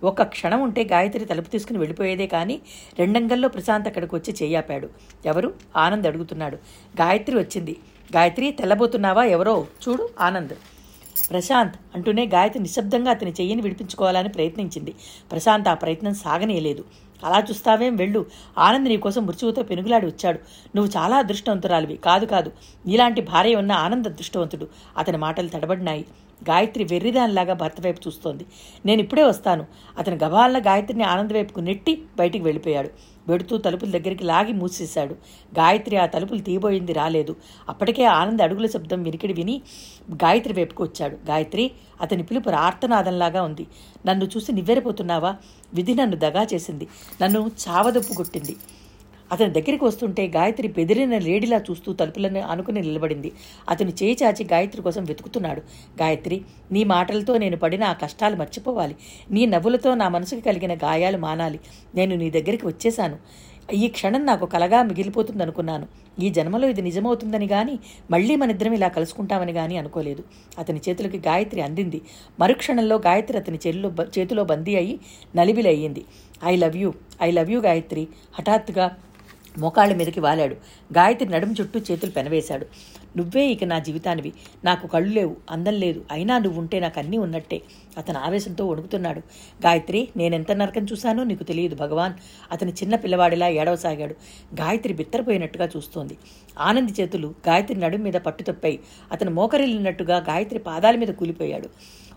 ఒక్క 0.03 0.23
క్షణం 0.23 0.61
ఉంటే 0.63 0.85
గాయత్రి 0.85 1.25
తలుపు 1.25 1.51
తీసుకుని 1.51 1.79
వెళ్ళిపోయేదే 1.79 2.27
కానీ 2.27 2.61
రెండంగల్లో 2.99 3.49
ప్రశాంత్ 3.49 3.89
అక్కడికి 3.89 4.15
వచ్చి 4.15 4.35
చేయాపాడు. 4.43 4.89
ఎవరు? 5.27 5.55
ఆనంద్ 5.77 6.07
అడుగుతున్నాడు. 6.07 6.57
గాయత్రి 7.01 7.39
వచ్చింది. 7.39 7.77
గాయత్రి 8.17 8.51
తెల్లబోతున్నావా 8.51 9.25
ఎవరో? 9.25 9.67
చూడు 9.89 10.09
ఆనంద్. 10.21 10.55
ప్రశాంత్ 11.31 11.75
అంటూనే 11.95 12.27
గాయత్రి 12.27 12.63
నిశ్శబ్దంగా 12.63 13.11
అతని 13.11 13.31
చెయ్యిని 13.31 13.63
విడిపించుకోవాలని 13.63 14.29
ప్రయత్నించింది. 14.29 14.95
ప్రశాంత్ 15.33 15.69
ఆ 15.69 15.75
ప్రయత్నం 15.75 16.15
సాగనీయలేదు. 16.15 16.85
అలా 17.25 17.45
చూస్తావేం 17.51 17.97
వెళ్ళు. 17.97 18.27
ఆనంద్ 18.59 18.89
నీకోసం 18.89 19.27
మృత్యువుతో 19.27 19.63
పెనుగులాడి 19.63 20.07
వచ్చాడు. 20.07 20.39
నువ్వు 20.77 20.93
చాలా 20.97 21.17
అదృష్టవంతురాలివి. 21.17 21.97
కాదు 21.97 22.27
కాదు. 22.27 22.53
నీలాంటి 22.87 23.21
భార్య 23.21 23.55
ఉన్న 23.55 23.73
ఆనంద్ 23.73 24.09
అదృష్టవంతుడు. 24.09 24.69
అతని 24.99 25.17
మాటలు 25.17 25.49
తడబడినాయి. 25.49 26.05
గాయత్రి 26.51 26.85
వెర్రిదానిలాగా 26.85 27.55
భర్త 27.55 27.77
వైపు 27.85 28.01
చూస్తోంది. 28.07 28.47
నేను 28.87 29.01
ఇప్పుడే 29.01 29.23
వస్తాను. 29.23 29.67
అతను 29.99 30.19
గబాలన 30.25 30.63
గాయత్రిని 30.63 31.05
ఆనంద్ 31.05 31.33
వైపుకు 31.33 31.61
నెట్టి 31.61 32.03
బయటికి 32.17 32.45
వెళ్ళిపోయాడు. 32.45 32.91
వెడుతూ 33.29 33.57
తలుపుల 33.57 33.91
దగ్గరికి 33.91 34.25
లాగి 34.25 34.53
మూసేశాడు. 34.53 35.15
గాయత్రి 35.59 35.97
ఆ 35.97 36.07
తలుపులు 36.07 36.41
తీయబోయింది 36.41 36.93
రాలేదు. 36.93 37.37
అప్పటికే 37.69 38.05
ఆనంద్ 38.05 38.43
అడుగుల 38.43 38.67
శబ్దం 38.67 39.03
వినికిడి 39.03 39.33
విని 39.33 39.63
గాయత్రి 40.13 40.55
వైపుకు 40.55 40.83
వచ్చాడు. 40.83 41.17
గాయత్రి 41.29 41.71
అతని 42.01 42.23
పిలుపు 42.23 42.51
ఆర్తనాదంలాగా 42.51 43.43
ఉంది. 43.43 43.67
నన్ను 44.07 44.25
చూసి 44.25 44.53
నివ్వెరపోతున్నావా? 44.53 45.37
విధి 45.75 45.95
నన్ను 45.95 46.17
దగా 46.17 46.47
చేసింది. 46.55 46.89
నన్ను 47.23 47.51
చావదొప్పు 47.69 48.13
కొట్టింది. 48.13 48.57
అతని 49.33 49.51
దగ్గరికి 49.53 49.85
వస్తుంటే 49.85 50.27
గాయత్రి 50.27 50.69
బెదిరిన 50.69 51.19
లేడిలా 51.19 51.59
చూస్తూ 51.59 51.93
తలుపులను 51.93 52.41
అనుకుని 52.41 52.81
నిలబడింది. 52.81 53.33
అతను 53.69 53.91
చేయి 53.91 54.17
చాచి 54.23 54.45
గాయత్రి 54.45 54.83
కోసం 54.83 55.05
వెతుకుతున్నాడు. 55.05 55.63
గాయత్రి 56.03 56.41
నీ 56.73 56.85
మాటలతో 56.85 57.39
నేను 57.39 57.57
పడిన 57.57 57.85
ఆ 57.85 57.93
కష్టాలు 57.93 58.37
మర్చిపోవాలి. 58.37 58.97
నీ 59.31 59.47
నవ్వులతో 59.47 59.95
నా 59.95 60.09
మనసుకు 60.09 60.41
కలిగిన 60.41 60.75
గాయాలు 60.75 61.19
మానాలి. 61.19 61.61
నేను 61.95 62.17
నీ 62.17 62.31
దగ్గరికి 62.31 62.67
వచ్చేశాను. 62.67 63.19
ఈ 63.75 63.89
క్షణం 63.89 64.27
నాకు 64.27 64.47
కలగా 64.47 64.83
మిగిలిపోతుందనుకున్నాను. 64.83 65.87
ఈ 66.23 66.31
జన్మలో 66.31 66.69
ఇది 66.69 66.83
నిజమవుతుందని 66.83 67.47
గాని 67.47 67.79
మళ్ళీ 68.11 68.37
మనిద్దరం 68.37 68.73
ఇలా 68.73 68.89
కలుసుకుంటామని 68.89 69.53
గాని 69.53 69.77
అనుకోలేదు. 69.77 70.23
అతని 70.59 70.81
చేతులకి 70.89 71.19
గాయత్రి 71.19 71.61
అందింది. 71.61 72.01
మరుక్షణంలో 72.41 72.97
గాయత్రి 72.97 73.39
అతని 73.39 73.59
చేతిలో 73.67 73.91
చేతిలో 74.19 74.45
బందీ 74.45 74.77
అయి 74.77 74.99
నలిబిలి 75.37 75.69
అయ్యింది 75.69 76.05
I 76.45 76.57
love 76.57 76.77
you 76.77 76.93
I 77.23 77.31
love 77.31 77.51
you 77.51 77.61
Gayatri. 77.61 78.09
హఠాత్తుగా 78.39 78.87
మోకాళ్ళ 79.59 79.95
మీదకి 79.95 80.21
వాలాడు. 80.21 80.55
గాయత్రి 80.93 81.29
నడుము 81.29 81.55
చుట్టూ 81.61 81.81
చేతులు 81.81 82.11
పెనవేశాడు. 82.11 82.67
నువ్వే 83.17 83.47
ఇక 83.47 83.65
నా 83.65 83.79
జీవితానివి. 83.79 84.33
నాకు 84.65 84.87
కళ్ళు 84.87 85.15
లేవు 85.15 85.37
అందం 85.51 85.73
లేదు. 85.73 86.05
అయినా 86.13 86.39
నువ్వు 86.39 86.61
ఉంటే 86.61 86.81
నాకు 86.81 86.99
అన్నీ 86.99 87.19
ఉన్నట్టే. 87.19 87.63
అతను 87.99 88.19
ఆవేశంతో 88.19 88.67
వణుకుతున్నాడు. 88.67 89.19
గాయత్రి 89.67 90.09
నేనెంత 90.17 90.53
నరకం 90.53 90.85
చూశానో 90.85 91.25
నీకు 91.25 91.45
తెలియదు 91.45 91.75
భగవాన్. 91.77 92.13
అతని 92.53 92.73
చిన్న 92.73 92.97
పిల్లవాడిలా 92.97 93.49
ఏడవసాగాడు. 93.49 94.15
గాయత్రి 94.55 94.95
బిత్తరపోయినట్టుగా 94.95 95.69
చూస్తోంది. 95.77 96.19
ఆనంది 96.59 96.93
చేతులు 97.01 97.35
గాయత్రి 97.49 97.81
నడుము 97.81 98.03
మీద 98.03 98.15
పట్టు 98.15 98.79
అతను 99.13 99.31
మోకరిల్లినట్టుగా 99.31 100.17
గాయత్రి 100.17 100.59
పాదాల 100.59 100.97
మీద 100.97 101.09
కూలిపోయాడు. 101.09 101.69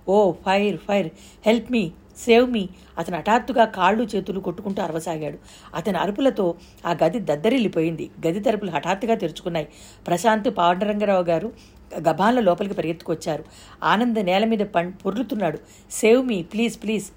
ఓ 0.10 0.32
fire 0.32 0.78
fire. 0.78 1.10
Help 1.46 1.72
me. 1.72 1.92
Save 2.26 2.52
me 2.52 2.70
అతను 2.98 3.18
హఠాత్తుగా 3.18 3.66
కాళ్ళు 3.66 4.04
చేతులు 4.04 4.40
కొట్టుకుంటూ 4.40 4.84
అరవసాగాడు. 4.84 5.38
అతని 5.76 5.98
అరుపులతో 5.98 6.56
ఆ 6.86 6.96
గది 7.04 7.20
దద్దరిల్లిపోయింది. 7.20 8.12
గది 8.28 8.40
తలుపులు 8.40 8.72
హఠాత్తుగా 8.72 9.16
తెరుచుకున్నాయి. 9.16 9.68
ప్రశాంత్ 10.08 10.58
పాండరంగరావు 10.58 11.24
గారు 11.24 11.52
గభాన్ల 11.98 12.40
లోపలికి 12.40 12.76
పరిగెత్తుకొచ్చారు. 12.76 13.44
ఆనంద్ 13.84 14.26
నేల 14.26 14.46
మీద 14.46 14.60
పం 14.60 14.92
పొర్లుతున్నాడు. 15.06 15.60
Save 15.92 16.28
me 16.28 16.44
please 16.44 16.84
please. 16.84 17.12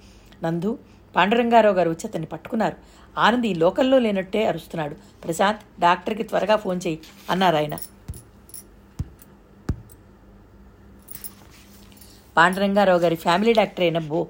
నందు 0.45 0.79
పాండరంగారావు 1.17 1.75
గారు 1.75 1.91
వచ్చి 1.91 2.07
అతన్ని 2.07 2.27
పట్టుకున్నారు. 2.27 2.77
ఆనంద్ 3.19 3.47
ఈ 3.47 3.55
లోకల్లో 3.55 3.99
లేనట్టే 3.99 4.47
అరుస్తున్నాడు. 4.47 4.95
ప్రశాంత్ 5.25 5.81
డాక్టర్కి 5.81 6.23
త్వరగా 6.23 6.57
ఫోన్ 6.57 6.81
చేయి 6.87 6.99
అన్నారు 7.31 7.57
ఆయన. 7.57 7.77
పాండరంగారావు 12.37 12.99
గారి 12.99 13.17
ఫ్యామిలీ 13.17 13.53
డాక్టర్ 13.53 13.81
అయిన 13.81 13.99
బో 13.99 14.27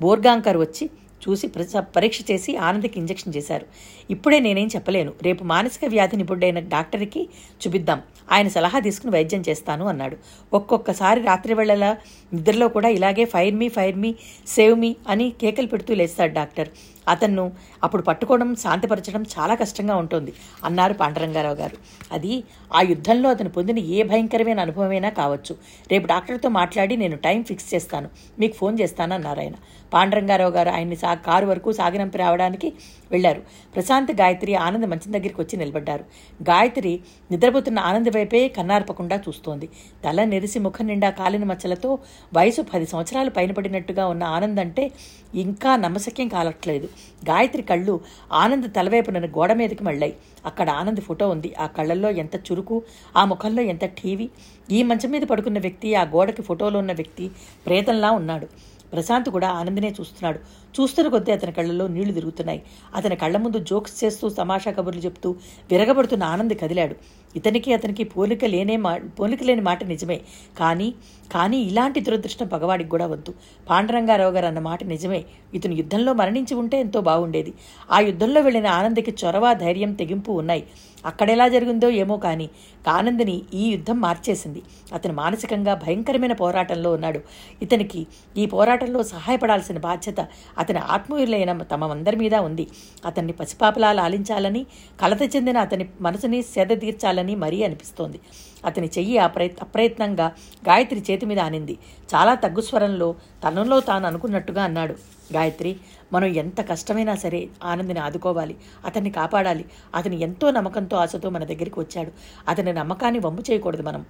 బోర్గాంకర్ 0.00 0.56
వచ్చి 0.56 0.90
చూసి 1.28 1.48
పరీక్ష 1.78 2.20
చేసి 2.30 2.56
ఆనందకి 2.56 3.00
ఇంజెక్షన్ 3.00 3.34
చేశారు. 3.36 3.66
ఇప్పుడే 4.10 4.38
నేనేం 4.38 4.66
చెప్పలేను. 4.66 5.12
రేపు 5.22 5.44
మానసిక 5.44 5.88
వ్యాధి 5.88 6.16
నిపుణుడైన 6.16 6.58
డాక్టర్కి 6.58 7.28
చూపిద్దాం. 7.62 8.02
ఆయన 8.32 8.48
సలహా 8.48 8.78
తీసుకుని 8.78 9.12
వైద్యం 9.12 9.42
చేస్తాను 9.48 9.86
అన్నాడు. 9.86 10.16
ఒక్కొక్కసారి 10.52 11.22
రాత్రి 11.22 11.54
వేళల 11.54 11.96
నిద్రలో 12.34 12.68
కూడా 12.68 12.88
ఇలాగే 12.88 13.24
fire 13.24 13.54
me 13.54 13.68
fire 13.68 13.96
me 13.96 14.14
save 14.46 14.78
me 14.78 14.96
అని 15.08 15.32
కేకలు 15.40 15.66
పెడుతూ 15.66 15.94
లేస్తాడు 15.94 16.32
డాక్టర్. 16.32 16.68
అతన్ను 17.08 17.52
అప్పుడు 17.82 18.02
పట్టుకోవడం 18.02 18.54
శాంతిపరచడం 18.54 19.24
చాలా 19.38 19.54
కష్టంగా 19.54 19.96
ఉంటుంది 19.96 20.32
అన్నారు 20.64 20.94
పాండరంగారావు 20.94 21.54
గారు. 21.54 21.76
అది 22.12 22.44
ఆ 22.74 22.80
యుద్ధంలో 22.80 23.30
అతను 23.30 23.48
పొందిన 23.48 23.78
ఏ 23.78 24.02
భయంకరమైన 24.02 24.60
అనుభవమైనా 24.60 25.08
కావచ్చు. 25.08 25.56
రేపు 25.90 26.06
డాక్టర్తో 26.06 26.48
మాట్లాడి 26.48 26.96
నేను 26.96 27.16
టైం 27.16 27.44
ఫిక్స్ 27.44 27.74
చేస్తాను. 27.74 28.08
మీకు 28.38 28.54
ఫోన్ 28.54 28.80
చేస్తాను 28.80 29.14
అన్నారు 29.14 29.40
ఆయన. 29.40 29.54
పాండరంగారావు 29.94 30.50
గారు 30.50 30.68
ఆయన్ని 30.70 30.96
సా 30.96 31.14
కారు 31.14 31.46
వరకు 31.46 31.72
సాగినంపి 31.72 32.18
రావడానికి 32.18 32.72
వెళ్ళారు 33.10 33.42
ప్రశాంత్ 33.74 34.12
గాయత్రి 34.12 34.54
ఆనంద్ 34.54 34.86
మంచం 34.86 35.12
దగ్గరికి 35.12 35.40
వచ్చి 35.40 35.56
నిలబడ్డారు. 35.56 36.04
గాయత్రి 36.42 37.00
నిద్రపోతున్న 37.30 37.78
ఆనంద్ 37.78 38.08
వైపే 38.08 38.48
కన్నార్పకుండా 38.48 39.16
చూస్తోంది. 39.28 39.68
తల 40.04 40.24
నెరిసి 40.24 40.58
ముఖం 40.58 40.86
నిండా 40.86 41.10
కాలిన 41.10 41.44
మచ్చలతో 41.44 41.98
వయసు 42.34 42.62
పది 42.62 42.86
సంవత్సరాలు 42.86 43.30
పైన 43.30 43.52
పడినట్టుగా 43.52 44.06
ఉన్న 44.06 44.24
ఆనంద్ 44.24 44.60
అంటే 44.60 44.90
ఇంకా 45.34 45.76
నమ్మశక్యం 45.76 46.28
కాలట్లేదు. 46.28 46.88
గాయత్రి 47.30 47.62
కళ్ళు 47.62 48.00
ఆనంద్ 48.32 48.68
తలవైపున 48.76 49.26
గోడ 49.38 49.52
మీదకి 49.52 49.84
మళ్ళాయి. 49.84 50.14
అక్కడ 50.46 50.70
ఆనంద్ 50.70 51.00
ఫోటో 51.00 51.28
ఉంది. 51.28 51.54
ఆ 51.58 51.66
కళ్ళల్లో 51.66 52.10
ఎంత 52.10 52.36
చురుకు 52.36 52.82
ఆ 53.16 53.24
ముఖంలో 53.24 53.62
ఎంత 53.62 53.84
టీవీ 53.84 54.28
ఈ 54.70 54.82
మంచం 54.82 55.10
మీద 55.10 55.22
పడుకున్న 55.22 55.58
వ్యక్తి 55.58 55.94
ఆ 55.94 56.04
గోడకి 56.04 56.42
ఫోటోలో 56.42 56.78
ఉన్న 56.78 56.92
వ్యక్తి 56.92 57.30
ప్రేతంలా 57.66 58.10
ఉన్నాడు. 58.10 58.48
ప్రశాంత్ 58.92 59.30
కూడా 59.30 59.48
ఆనందనే 59.48 59.90
చూస్తున్నాడు. 60.00 60.38
చూస్తున్న 60.74 61.10
కొద్దీ 61.10 61.32
అతని 61.32 61.52
కళ్ళల్లో 61.52 61.88
నీళ్ళు 61.88 62.14
తిరుగుతున్నాయి. 62.14 62.62
అతని 62.94 63.16
కళ్ళ 63.16 63.36
ముందు 63.36 63.58
జోక్స్ 63.58 64.04
చేస్తూ 64.04 64.28
తమాషా 64.28 64.70
కబుర్లు 64.70 65.00
చెప్తూ 65.00 65.34
విరగబడుతున్న 65.70 66.24
ఆనంద్ 66.24 66.54
కదిలాడు. 66.54 66.96
ఇతనికి 67.36 67.72
అతనికి 67.72 68.04
పోలిక 68.04 68.44
లేనే 68.44 68.76
మా 68.76 68.98
పోలిక 69.20 69.42
లేని 69.42 69.60
మాట 69.60 69.84
నిజమే. 69.84 70.20
కానీ 70.60 70.94
కానీ 71.32 71.58
ఇలాంటి 71.60 72.00
దురదృష్టం 72.00 72.46
పగవాడికి 72.46 72.90
కూడా 72.90 73.06
వద్దు. 73.06 73.34
పాండరంగారావు 73.70 74.32
గారు 74.32 74.46
అన్న 74.46 74.58
మాట 74.58 74.84
నిజమే. 74.84 75.24
ఇతను 75.54 75.74
యుద్ధంలో 75.74 76.12
మరణించి 76.12 76.54
ఉంటే 76.54 76.80
ఎంతో 76.80 77.00
బాగుండేది. 77.00 77.54
ఆ 77.92 78.00
యుద్ధంలో 78.00 78.40
వెళ్ళిన 78.40 78.66
ఆనంద్కి 78.66 79.14
చొరవ 79.24 79.52
ధైర్యం 79.52 79.92
తెగింపు 79.92 80.32
ఉన్నాయి. 80.32 80.64
అక్కడెలా 81.04 81.48
జరిగిందో 81.48 81.90
ఏమో 81.90 82.16
కానీ 82.16 82.50
కానందిని 82.86 83.42
ఈ 83.54 83.70
యుద్ధం 83.70 84.00
మార్చేసింది. 84.00 84.62
అతను 84.92 85.14
మానసికంగా 85.14 85.74
భయంకరమైన 85.74 86.32
పోరాటంలో 86.32 86.92
ఉన్నాడు. 86.92 87.20
ఇతనికి 87.62 88.06
ఈ 88.36 88.46
పోరాటంలో 88.46 89.02
సహాయపడాల్సిన 89.02 89.78
బాధ్యత 89.78 90.26
అతని 90.58 90.78
ఆత్మీయులైన 90.78 91.62
తమందరి 91.62 92.16
మీద 92.16 92.34
ఉంది. 92.34 92.66
అతన్ని 93.04 93.32
పసిపాపలా 93.32 93.92
లాలించాలని 93.92 94.66
కలత 95.00 95.36
చెందిన 95.36 95.58
అతని 95.58 95.88
మనసుని 96.00 96.42
సేద 96.42 96.80
తీర్చాలని 96.80 97.34
మరీ 97.34 97.62
అనిపిస్తోంది. 97.62 98.20
అతని 98.64 98.86
చెయ్యి 98.86 99.18
అప్రయత్ 99.18 99.62
అప్రయత్నంగా 99.62 100.32
గాయత్రి 100.68 101.02
చేతి 101.10 101.26
మీద 101.26 101.40
ఆనింది. 101.40 101.78
చాలా 102.14 102.34
తగ్గు 102.34 102.60
స్వరంలో 102.60 103.14
తనలో 103.44 103.80
తాను 103.80 104.06
అనుకున్నట్టుగా 104.06 104.62
అన్నాడు. 104.62 104.94
గాయత్రి 105.34 105.76
మనం 106.14 106.28
ఎంత 106.42 106.60
కష్టమైనా 106.70 107.14
సరే 107.14 107.40
ఆనందిని 107.64 108.00
ఆదుకోవాలి 108.00 108.56
అతన్ని 108.84 109.10
కాపాడాలి. 109.10 109.64
అతని 109.94 110.20
ఎంతో 110.20 110.50
నమ్మకంతో 110.50 110.96
ఆశతో 110.96 111.30
మన 111.30 111.44
దగ్గరికి 111.44 111.80
వచ్చాడు. 111.80 112.12
అతని 112.48 112.72
నమ్మకాన్ని 112.72 113.20
వంపు 113.20 113.42
చేయకూడదు 113.50 113.82
మనం. 113.82 114.04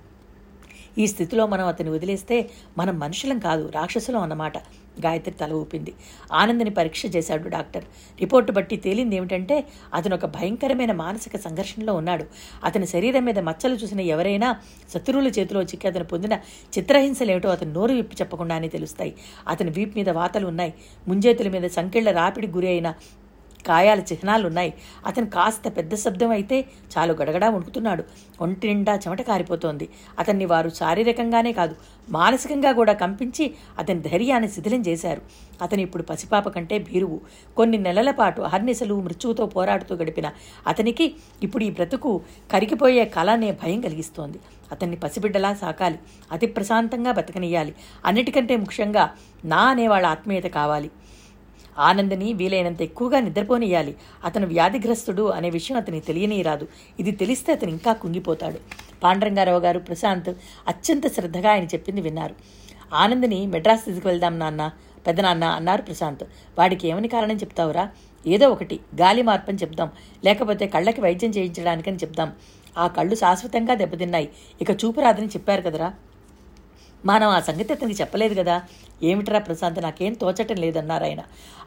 ఈ 0.98 1.06
స్థితిలో 1.06 1.46
మనం 1.46 1.66
అతన్ని 1.66 1.92
వదిలేస్తే 1.94 2.50
మనం 2.78 2.98
మనుషులం 2.98 3.38
కాదు 3.38 3.64
రాక్షసులం 3.74 4.20
అన్నమాట. 4.20 4.56
గాయత్రి 5.00 5.34
తల 5.34 5.52
ఊపింది. 5.52 5.92
ఆనందని 6.32 6.70
పరీక్ష 6.70 7.02
చేశాడు 7.16 7.48
డాక్టర్. 7.48 7.84
రిపోర్టు 8.20 8.52
బట్టి 8.52 8.76
తేలింది 8.76 9.16
ఏమిటంటే 9.16 9.64
అతను 9.94 10.14
ఒక 10.16 10.26
భయంకరమైన 10.26 10.92
మానసిక 10.92 11.36
సంఘర్షణలో 11.36 11.94
ఉన్నాడు. 11.94 12.24
అతని 12.64 12.86
శరీరం 12.86 13.24
మీద 13.24 13.38
మచ్చలు 13.38 13.74
చూసిన 13.74 14.00
ఎవరైనా 14.00 14.56
శత్రువుల 14.94 15.28
చేతిలో 15.28 15.62
చిక్కి 15.62 15.88
అతను 15.88 16.04
పొందిన 16.04 16.34
చిత్రహింసలేమిటో 16.78 17.48
అతను 17.48 17.72
నోరు 17.72 17.92
విప్పి 17.92 18.16
చెప్పకుండానే 18.20 18.68
తెలుస్తాయి. 18.68 19.14
అతని 19.48 19.70
వీప్ 19.70 19.96
మీద 19.96 20.10
వాతలు 20.10 20.46
ఉన్నాయి. 20.46 20.74
ముంజేతుల 21.08 21.48
మీద 21.48 21.70
సంకెళ్ళ 21.70 22.10
రాపిడి 22.10 22.46
గురి 22.46 22.68
అయిన 22.68 22.94
గాయాల 23.70 24.00
చిహ్నాలున్నాయి. 24.00 24.72
అతను 25.06 25.26
కాస్త 25.26 25.68
పెద్ద 25.76 25.94
శబ్దం 25.94 26.30
అయితే 26.30 26.56
చాలు 26.92 27.12
గడగడా 27.12 27.50
వణుకుతున్నాడు. 27.50 28.04
ఒంటి 28.40 28.66
నిండా 28.68 28.94
చెమట 28.94 29.22
కారిపోతోంది. 29.22 29.88
అతన్ని 30.18 30.44
వారు 30.44 30.68
శారీరకంగానే 30.68 31.52
కాదు 31.52 31.76
మానసికంగా 32.10 32.72
కూడా 32.72 32.92
కంపించి 32.92 33.44
అతని 33.78 34.00
ధైర్యాన్ని 34.00 34.48
శిథిలం 34.48 34.80
చేశారు. 34.80 35.22
అతను 35.62 35.80
ఇప్పుడు 35.80 36.02
పసిపాప 36.02 36.48
కంటే 36.48 36.78
బీరువు 36.78 37.20
కొన్ని 37.56 37.78
నెలల 37.78 38.10
పాటు 38.10 38.40
అహర్నిశలు 38.42 38.94
మృత్యువుతో 39.00 39.46
పోరాడుతూ 39.46 39.94
గడిపిన 39.96 40.30
అతనికి 40.66 41.14
ఇప్పుడు 41.42 41.64
ఈ 41.64 41.70
బ్రతుకు 41.70 42.20
కరిగిపోయే 42.52 43.04
కళ 43.04 43.30
అనే 43.30 43.50
భయం 43.62 43.80
కలిగిస్తోంది. 43.80 44.40
అతన్ని 44.72 44.96
పసిబిడ్డలా 44.96 45.54
సాకాలి 45.54 45.98
అతి 46.32 46.46
ప్రశాంతంగా 46.46 47.12
బతకనియాలి 47.12 47.74
అన్నిటికంటే 48.04 48.56
ముఖ్యంగా 48.56 49.04
నా 49.44 49.62
అనేవాళ్ళ 49.64 50.06
ఆత్మీయత 50.06 50.44
కావాలి. 50.44 50.90
ఆనందని 51.78 52.32
వీలైనంత 52.32 52.82
ఎక్కువగా 52.82 53.20
నిద్రపోనియాలి 53.20 53.96
అతను 54.24 54.46
వ్యాధిగ్రస్తుడు 54.46 55.22
అనే 55.22 55.50
విషయం 55.50 55.76
అతనికి 55.76 56.06
తెలియనీరాదు 56.06 56.68
ఇది 57.00 57.10
తెలిస్తే 57.10 57.52
అతను 57.52 57.70
ఇంకా 57.70 57.92
కుంగిపోతాడు. 57.92 58.58
పాండరంగారావు 59.02 59.60
గారు 59.60 59.78
ప్రశాంత్ 59.78 60.30
అత్యంత 60.68 61.06
శ్రద్ధగా 61.06 61.50
ఆయన 61.50 61.64
చెప్పింది 61.64 62.00
విన్నారు. 62.00 62.34
ఆనందని 62.92 63.46
మెడ్రాస్ 63.46 63.84
తీసుకువెళ్దాం 63.84 64.38
నాన్న 64.38 64.70
పెద్దనాన్న 65.06 65.44
అన్నారు 65.44 65.82
ప్రశాంత్. 65.82 66.24
వాడికి 66.58 66.88
ఏమని 66.88 67.08
కారణం 67.08 67.36
చెప్తావురా? 67.36 67.90
ఏదో 68.26 68.48
ఒకటి 68.48 68.80
గాలి 69.00 69.22
మార్పని 69.22 69.58
చెప్దాం. 69.58 69.90
లేకపోతే 70.24 70.66
కళ్ళకి 70.66 71.00
వైద్యం 71.00 71.30
చేయించడానికని 71.30 71.96
చెప్దాం. 71.96 72.32
ఆ 72.78 72.86
కళ్ళు 72.86 73.14
శాశ్వతంగా 73.14 73.74
దెబ్బతిన్నాయి. 73.74 74.28
ఇక 74.60 74.70
చూపు 74.70 75.00
రాదని 75.00 75.26
చెప్పారు 75.26 75.62
కదరా? 75.62 75.94
మనం 77.06 77.28
ఆ 77.28 77.40
సంగతి 77.40 77.72
అతనికి 77.72 78.02
చెప్పలేదు 78.02 78.42
కదా. 78.42 78.62
ఏమిట్రా 79.02 79.38
ప్రశాంత్ 79.38 79.82
నాకేం 79.82 80.12
తోచటం 80.12 80.56
లేదన్నారు 80.56 81.04
ఆయన. 81.04 81.20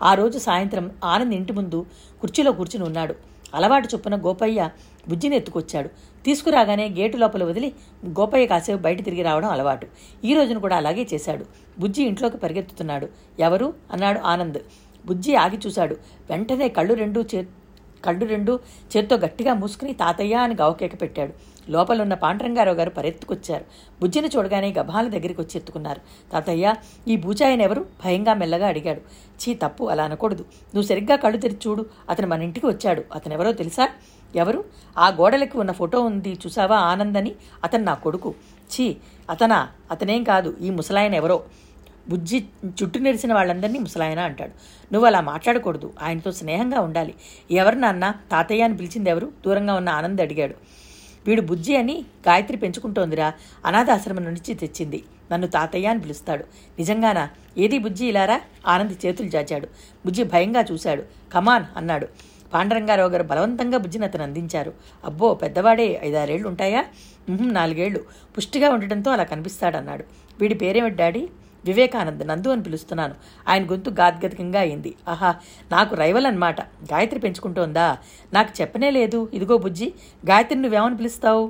ఆ 0.03 0.13
రోజు 0.13 0.39
సాయంత్రం 0.39 0.91
ఆనంద్ 1.03 1.35
ఇంటి 1.35 1.53
ముందు 1.53 1.85
కుర్చీలో 2.21 2.51
కూర్చుని 2.51 2.85
ఉన్నాడు. 2.85 3.15
అలవాటు 3.53 3.87
చొప్పున 3.87 4.15
గోపయ్య 4.15 4.69
బుజ్జిని 5.09 5.35
ఎత్తుకొచ్చాడు. 5.35 5.89
తీసుకురాగానే 6.25 6.89
గేటు 6.89 7.17
లోపల 7.17 7.43
వదిలి 7.43 7.73
గోపయ్య 8.07 8.45
కాసేపు 8.45 8.81
బయట 8.81 9.03
తిరిగి 9.05 9.21
రావడం 9.21 9.49
అలవాటు. 9.49 9.87
ఈ 10.25 10.33
రోజున 10.33 10.57
కూడా 10.57 10.77
అలాగే 10.77 11.07
చేశాడు. 11.13 11.45
బుజ్జి 11.79 12.03
ఇంట్లోకి 12.03 12.37
పరిగెత్తుతున్నాడు. 12.37 13.09
ఎవరు? 13.39 13.73
అన్నాడు 13.91 14.19
ఆనంద్. 14.19 14.57
బుజ్జి 15.05 15.35
ఆగి 15.35 15.59
చూశాడు. 15.67 15.97
వెంటనే 16.29 16.69
కళ్ళు 16.69 16.93
రెండు 16.93 17.25
చే 17.35 17.47
కళ్ళు 18.05 18.25
రెండు 18.25 18.59
చేత్తో 18.97 19.17
గట్టిగా 19.17 19.53
మూసుకుని 19.53 19.93
తాతయ్య 19.93 20.35
అని 20.35 20.55
గావకేక 20.55 21.01
పెట్టాడు. 21.01 21.33
లోపలున్న 21.71 22.13
పాండ్రంగారావు 22.13 22.77
గారు 22.77 22.89
పరెత్తుకొచ్చారు. 22.89 23.65
బుజ్జిని 24.01 24.27
చూడగానే 24.27 24.73
గభాల 24.79 25.07
దగ్గరికి 25.07 25.41
వచ్చి 25.41 25.51
ఎత్తుకున్నారు. 25.55 26.01
తాతయ్య 26.31 26.75
ఈ 27.07 27.17
బూచాయన 27.17 27.61
ఎవరు? 27.61 27.85
భయంగా 28.05 28.33
మెల్లగా 28.33 28.67
అడిగాడు. 28.67 29.01
చీ 29.41 29.53
తప్పు 29.53 29.83
అలా 29.83 30.03
అనకూడదు. 30.03 30.41
నువ్వు 30.41 30.87
సరిగ్గా 30.87 31.15
కళ్ళు 31.15 31.37
తెరిచి 31.37 31.59
చూడు. 31.67 31.85
అతను 32.09 32.27
మన 32.27 32.41
ఇంటికి 32.41 32.65
వచ్చాడు. 32.65 33.03
అతను 33.15 33.33
ఎవరో 33.33 33.51
తెలుసా? 33.51 33.89
ఎవరు? 34.35 34.65
ఆ 34.97 35.09
గోడలకి 35.09 35.57
ఉన్న 35.57 35.71
ఫోటో 35.71 36.01
ఉంది 36.01 36.33
చూసావా 36.33 36.77
ఆనందని? 36.77 37.35
అతను 37.63 37.83
నా 37.83 37.93
కొడుకు. 37.93 38.33
ఛీ 38.73 38.97
అతనా? 39.29 39.69
అతనేం 39.91 40.23
కాదు. 40.23 40.57
ఈ 40.61 40.69
ముసలాయన 40.69 41.15
ఎవరో? 41.15 41.43
బుజ్జి 42.09 42.43
చుట్టూ 42.83 42.99
నెరిసిన 42.99 43.33
వాళ్ళందరినీ 43.33 43.79
ముసలాయన 43.79 44.19
అంటాడు. 44.19 44.51
నువ్వు 44.93 45.07
అలా 45.07 45.21
మాట్లాడకూడదు. 45.21 45.93
ఆయనతో 46.01 46.31
స్నేహంగా 46.31 46.79
ఉండాలి. 46.79 47.13
ఎవరు 47.51 47.75
నాన్న? 47.75 48.13
తాతయ్య 48.31 48.63
అని 48.63 48.77
పిలిచింది 48.77 49.09
ఎవరు 49.09 49.31
దూరంగా 49.45 49.73
ఉన్న 49.73 49.89
ఆనంద్ 49.89 50.21
అడిగాడు. 50.21 50.55
వీడు 51.27 51.41
బుజ్జి 51.41 51.75
అని 51.75 52.05
గాయత్రి 52.27 52.57
పెంచుకుంటోందిరా. 52.57 53.33
అనాథాశ్రమం 53.65 54.23
నుంచి 54.23 54.53
తెచ్చింది. 54.53 55.03
నన్ను 55.31 55.47
తాతయ్య 55.47 55.87
అని 55.87 55.99
పిలుస్తాడు. 55.99 56.43
నిజంగానా? 56.79 57.29
ఏది 57.57 57.77
బుజ్జి 57.77 58.05
ఇలారా? 58.05 58.41
ఆనంద్ 58.67 59.05
చేతులు 59.05 59.27
చాచాడు 59.27 59.67
బుజ్జి 60.05 60.23
భయంగా 60.23 60.65
చూశాడు. 60.71 61.03
కమాన్ 61.33 61.65
అన్నాడు. 61.77 62.07
పాండరంగారావు 62.53 63.09
గారు 63.09 63.23
బలవంతంగా 63.23 63.77
బుజ్జిని 63.77 64.05
అతను 64.05 64.23
అందించారు. 64.23 64.73
అబ్బో 65.05 65.33
పెద్దవాడే. 65.33 65.99
ఐదారేళ్ళు 66.03 66.47
ఉంటాయా 66.47 66.85
నాలుగేళ్ళు. 67.29 68.03
పుష్టిగా 68.37 68.69
ఉండటంతో 68.69 69.11
అలా 69.11 69.23
కనిపిస్తాడన్నాడు. 69.23 70.03
వీడి 70.41 70.55
పేరేమిటి 70.55 70.95
డాడీ? 70.95 71.29
వివేకానంద్ 71.67 72.23
నందు 72.27 72.49
అని 72.49 72.63
పిలుస్తున్నాను. 72.63 73.15
ఆయన 73.47 73.63
గొంతు 73.71 73.89
గాద్గతికంగా 73.89 74.59
అయింది. 74.59 74.91
ఆహా 75.07 75.31
నాకు 75.71 75.95
రైవల్ 75.95 76.25
అనమాట 76.25 76.61
గాయత్రి 76.61 77.19
పెంచుకుంటోందా? 77.19 77.87
నాకు 78.33 78.61
చెప్పనే 78.61 78.91
లేదు. 78.91 79.29
ఇదిగో 79.33 79.57
బుజ్జి 79.57 79.93
గాయత్రి 80.29 80.59
నువ్వేమని 80.59 80.97
పిలుస్తావు? 80.97 81.45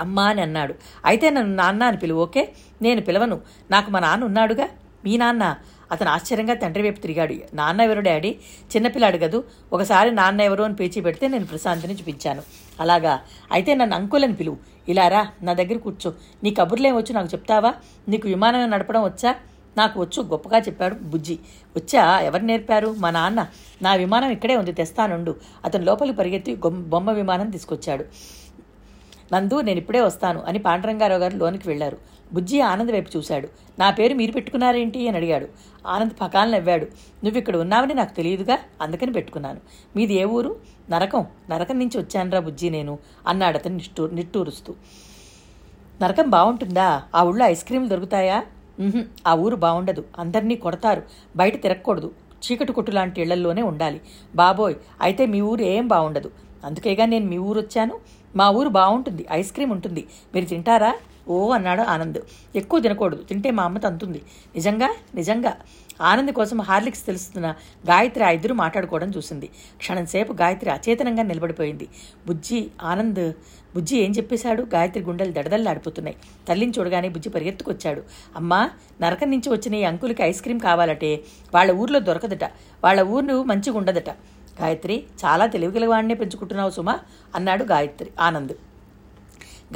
అమ్మా 0.00 0.24
అని 0.24 0.40
అన్నాడు. 0.40 0.74
అయితే 1.04 1.30
నన్ను 1.30 1.54
నాన్న 1.54 1.84
అని 1.84 1.96
పిలువు 1.96 2.20
ఓకే? 2.22 2.42
నేను 2.82 3.00
పిలవను. 3.00 3.40
నాకు 3.70 3.90
మా 3.90 4.00
నాన్న 4.00 4.24
ఉన్నాడుగా? 4.24 4.68
మీ 5.04 5.16
నాన్న? 5.16 5.56
అతను 5.92 6.10
ఆశ్చర్యంగా 6.10 6.54
తండ్రి 6.54 6.82
వైపు 6.82 7.00
తిరిగాడు. 7.00 7.34
నాన్న 7.54 7.80
ఎవరు 7.80 8.00
డాడీ? 8.00 8.30
చిన్నపిల్లాడు 8.72 9.18
కదూ? 9.18 9.44
ఒకసారి 9.72 10.10
నాన్న 10.10 10.40
ఎవరు 10.40 10.62
అని 10.62 10.76
పేచి 10.76 11.00
పెడితే 11.02 11.28
నేను 11.28 11.46
ప్రశాంతిని 11.46 11.94
చూపించాను. 11.94 12.42
అలాగా. 12.80 13.20
అయితే 13.52 13.74
నన్ను 13.74 13.96
అంకుల్ 13.96 14.24
అని 14.24 14.34
పిలువు. 14.34 14.56
ఇలా 14.88 15.08
రా 15.08 15.28
నా 15.42 15.52
దగ్గర 15.52 15.78
కూర్చో. 15.78 16.12
నీ 16.44 16.50
కబుర్లేం 16.50 16.96
వచ్చు 16.96 17.12
నాకు 17.12 17.26
చెప్తావా? 17.26 17.74
నీకు 18.08 18.28
విమానం 18.28 18.70
నడపడం 18.70 19.04
వచ్చా? 19.04 19.34
నాకు 19.76 20.00
వచ్చు 20.00 20.22
గొప్పగా 20.22 20.58
చెప్పాడు 20.58 20.94
బుజ్జి. 20.94 21.38
వచ్చా? 21.76 22.20
ఎవరు 22.20 22.42
నేర్పారు? 22.42 22.94
మా 22.98 23.10
నాన్న. 23.10 23.46
నా 23.82 23.94
విమానం 23.94 24.30
ఇక్కడే 24.30 24.56
ఉంది 24.56 24.72
తెస్తానుండు. 24.72 25.36
అతను 25.64 25.84
లోపలికి 25.84 26.18
పరిగెత్తి 26.18 26.54
బొమ్మ 26.64 27.10
విమానం 27.10 27.50
తీసుకొచ్చాడు. 27.50 28.04
నందు 29.32 29.60
నేను 29.60 29.78
ఇప్పుడే 29.78 30.00
వస్తాను 30.00 30.42
అని 30.42 30.58
పాండరంగారావు 30.58 31.20
గారు 31.20 31.36
లోనికి 31.36 31.68
వెళ్ళారు 31.68 31.98
బుజ్జి 32.32 32.60
ఆనంద్ 32.60 32.92
వైపు 32.92 33.10
చూశాడు. 33.16 33.48
నా 33.78 33.90
పేరు 33.90 34.14
మీరు 34.14 34.32
పెట్టుకున్నారేంటి 34.32 35.08
అని 35.08 35.16
అడిగాడు. 35.16 35.48
ఆనంద్ 35.86 36.12
పకాలను 36.20 36.54
నవ్వాడు. 36.56 36.86
నువ్వు 37.24 37.38
ఇక్కడ 37.38 37.56
ఉన్నావని 37.56 37.94
నాకు 37.94 38.14
తెలియదుగా 38.14 38.58
అందుకని 38.82 39.12
పెట్టుకున్నాను. 39.12 39.60
మీది 39.96 40.14
ఏ 40.14 40.24
ఊరు? 40.24 40.56
నరకం. 40.90 41.26
నరకం 41.50 41.78
నుంచి 41.78 41.98
వచ్చానురా 41.98 42.40
బుజ్జి 42.40 42.70
నేను 42.70 42.98
అన్నాడు 43.26 43.56
అతను 43.56 43.76
నిట్టూ 43.76 44.06
నిట్టూరుస్తూ. 44.06 44.74
నరకం 46.02 46.30
బాగుంటుందా 46.30 47.02
ఆ 47.14 47.22
ఊళ్ళో 47.24 47.44
ఐస్ 47.46 47.64
క్రీమ్లు 47.64 47.88
దొరుకుతాయా? 47.88 48.38
ఆ 49.26 49.34
ఊరు 49.34 49.56
బాగుండదు 49.56 50.04
అందరినీ 50.18 50.56
కొడతారు. 50.56 51.02
బయట 51.36 51.62
తిరగకూడదు 51.62 52.10
చీకటి 52.44 52.72
కొట్టు 52.72 52.90
లాంటి 52.90 53.20
ఇళ్ళల్లోనే 53.20 53.62
ఉండాలి. 53.62 54.00
బాబోయ్ 54.34 54.74
అయితే 55.00 55.26
మీ 55.26 55.40
ఊరు 55.40 55.62
ఏం 55.62 55.88
బాగుండదు 55.88 56.30
అందుకేగా 56.64 57.04
నేను 57.06 57.26
మీ 57.26 57.38
ఊరు 57.38 57.60
వచ్చాను 57.60 57.94
మా 58.36 58.50
ఊరు 58.50 58.68
బాగుంటుంది 58.68 59.26
ఐస్ 59.30 59.52
క్రీమ్ 59.52 59.70
ఉంటుంది. 59.70 60.06
మీరు 60.34 60.44
తింటారా? 60.44 60.92
ఓ 61.28 61.50
అన్నాడు 61.50 61.82
ఆనంద్. 61.82 62.18
ఎక్కువ 62.56 62.80
తినకూడదు. 62.80 63.22
తింటే 63.22 63.50
మా 63.50 63.62
అమ్మ 63.62 63.78
తంతుంది. 63.78 64.22
నిజంగా? 64.54 64.94
నిజంగా. 65.14 65.56
ఆనంద్ 66.00 66.32
కోసం 66.32 66.60
హార్లిక్స్ 66.60 67.06
తెలుస్తున్న 67.06 67.54
గాయత్రి 67.88 68.24
ఆ 68.24 68.30
ఇద్దరు 68.30 68.54
మాట్లాడుకోవడం 68.54 69.10
చూసింది. 69.16 69.48
క్షణంసేపు 69.78 70.32
గాయత్రి 70.32 70.70
అచేతనంగా 70.70 71.22
నిలబడిపోయింది. 71.22 71.88
బుజ్జి 72.26 72.70
ఆనంద్ 72.82 73.32
బుజ్జి 73.74 73.96
ఏం 73.96 74.10
చెప్పేశాడు? 74.10 74.62
గాయత్రి 74.62 75.02
గుండెలు 75.04 75.32
దడదల్లాడిపోతున్నాయి. 75.32 76.16
తల్లిని 76.48 76.72
చూడగానే 76.78 77.08
బుజ్జి 77.08 77.28
పరిగెత్తుకొచ్చాడు. 77.28 78.02
అమ్మా 78.36 78.70
నరకం 79.00 79.30
నుంచి 79.30 79.50
వచ్చిన 79.50 79.74
ఈ 79.74 79.84
అంకులకి 79.84 80.22
ఐస్ 80.22 80.42
క్రీమ్ 80.42 80.60
కావాలటే 80.60 81.20
వాళ్ళ 81.54 81.72
ఊర్లో 81.72 82.00
దొరకదట. 82.00 82.44
వాళ్ళ 82.84 83.00
ఊరు 83.00 83.42
మంచిగా 83.42 83.78
ఉండదట 83.78 84.10
గాయత్రి 84.60 85.04
చాలా 85.24 85.46
తెలివిగలవాడినే 85.46 86.14
పెంచుకుంటున్నావు 86.14 86.70
సుమా 86.70 86.98
అన్నాడు 87.34 87.64
గాయత్రి 87.64 88.10
ఆనంద్. 88.20 88.52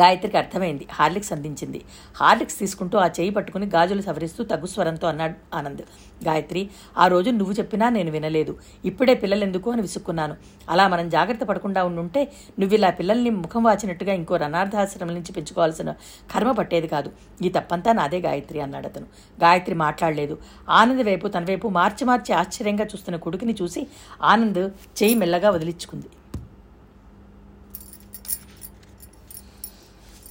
గాయత్రికి 0.00 0.36
అర్థమైంది. 0.36 0.86
హార్లిక్స్ 0.92 1.32
అందించింది. 1.32 1.84
హార్లిక్స్ 2.16 2.58
తీసుకుంటూ 2.58 2.98
ఆ 2.98 3.06
చేయి 3.06 3.30
పట్టుకుని 3.30 3.66
గాజులు 3.66 4.02
సవరిస్తూ 4.02 4.44
తగ్గు 4.44 4.66
స్వరంతో 4.66 5.08
అన్నాడు 5.08 5.56
ఆనంద్. 5.56 5.82
గాయత్రి 6.24 6.70
ఆ 6.98 7.06
రోజు 7.06 7.30
నువ్వు 7.30 7.54
చెప్పినా 7.54 7.88
నేను 7.88 8.10
వినలేదు. 8.10 8.56
ఇప్పుడే 8.84 9.14
పిల్లలు 9.14 9.44
ఎందుకు 9.44 9.70
అని 9.70 9.82
విసుక్కున్నాను. 9.82 10.36
అలా 10.70 10.88
మనం 10.88 11.08
జాగ్రత్త 11.08 11.44
పడకుండా 11.44 11.84
ఉండుంటే 11.84 12.32
నువ్వు 12.58 12.74
ఇలా 12.74 12.90
పిల్లల్ని 12.90 13.30
ముఖం 13.30 13.62
వాచినట్టుగా 13.62 14.12
ఇంకో 14.12 14.34
అనాథాశ్రమం 14.34 15.14
నుంచి 15.14 15.32
పెంచుకోవాల్సిన 15.32 15.90
కర్మ 16.34 16.52
పట్టేది 16.52 16.88
కాదు. 16.88 17.12
ఈ 17.42 17.48
తప్పంతా 17.48 17.92
నాదే 17.92 18.20
గాయత్రి 18.20 18.60
అన్నాడు 18.60 18.86
అతను. 18.86 19.06
గాయత్రి 19.42 19.74
మాట్లాడలేదు. 19.74 20.38
ఆనంద్ 20.68 21.02
వైపు 21.02 21.28
తన 21.28 21.44
వైపు 21.44 21.68
మార్చి 21.68 22.04
మార్చి 22.04 22.34
ఆశ్చర్యంగా 22.34 22.84
చూస్తున్న 22.84 23.16
కొడుకుని 23.16 23.56
చూసి 23.62 23.86
ఆనంద్ 24.22 24.70
చేయి 25.02 25.14
మెల్లగా 25.14 25.50
వదిలించుకుంది. 25.50 26.06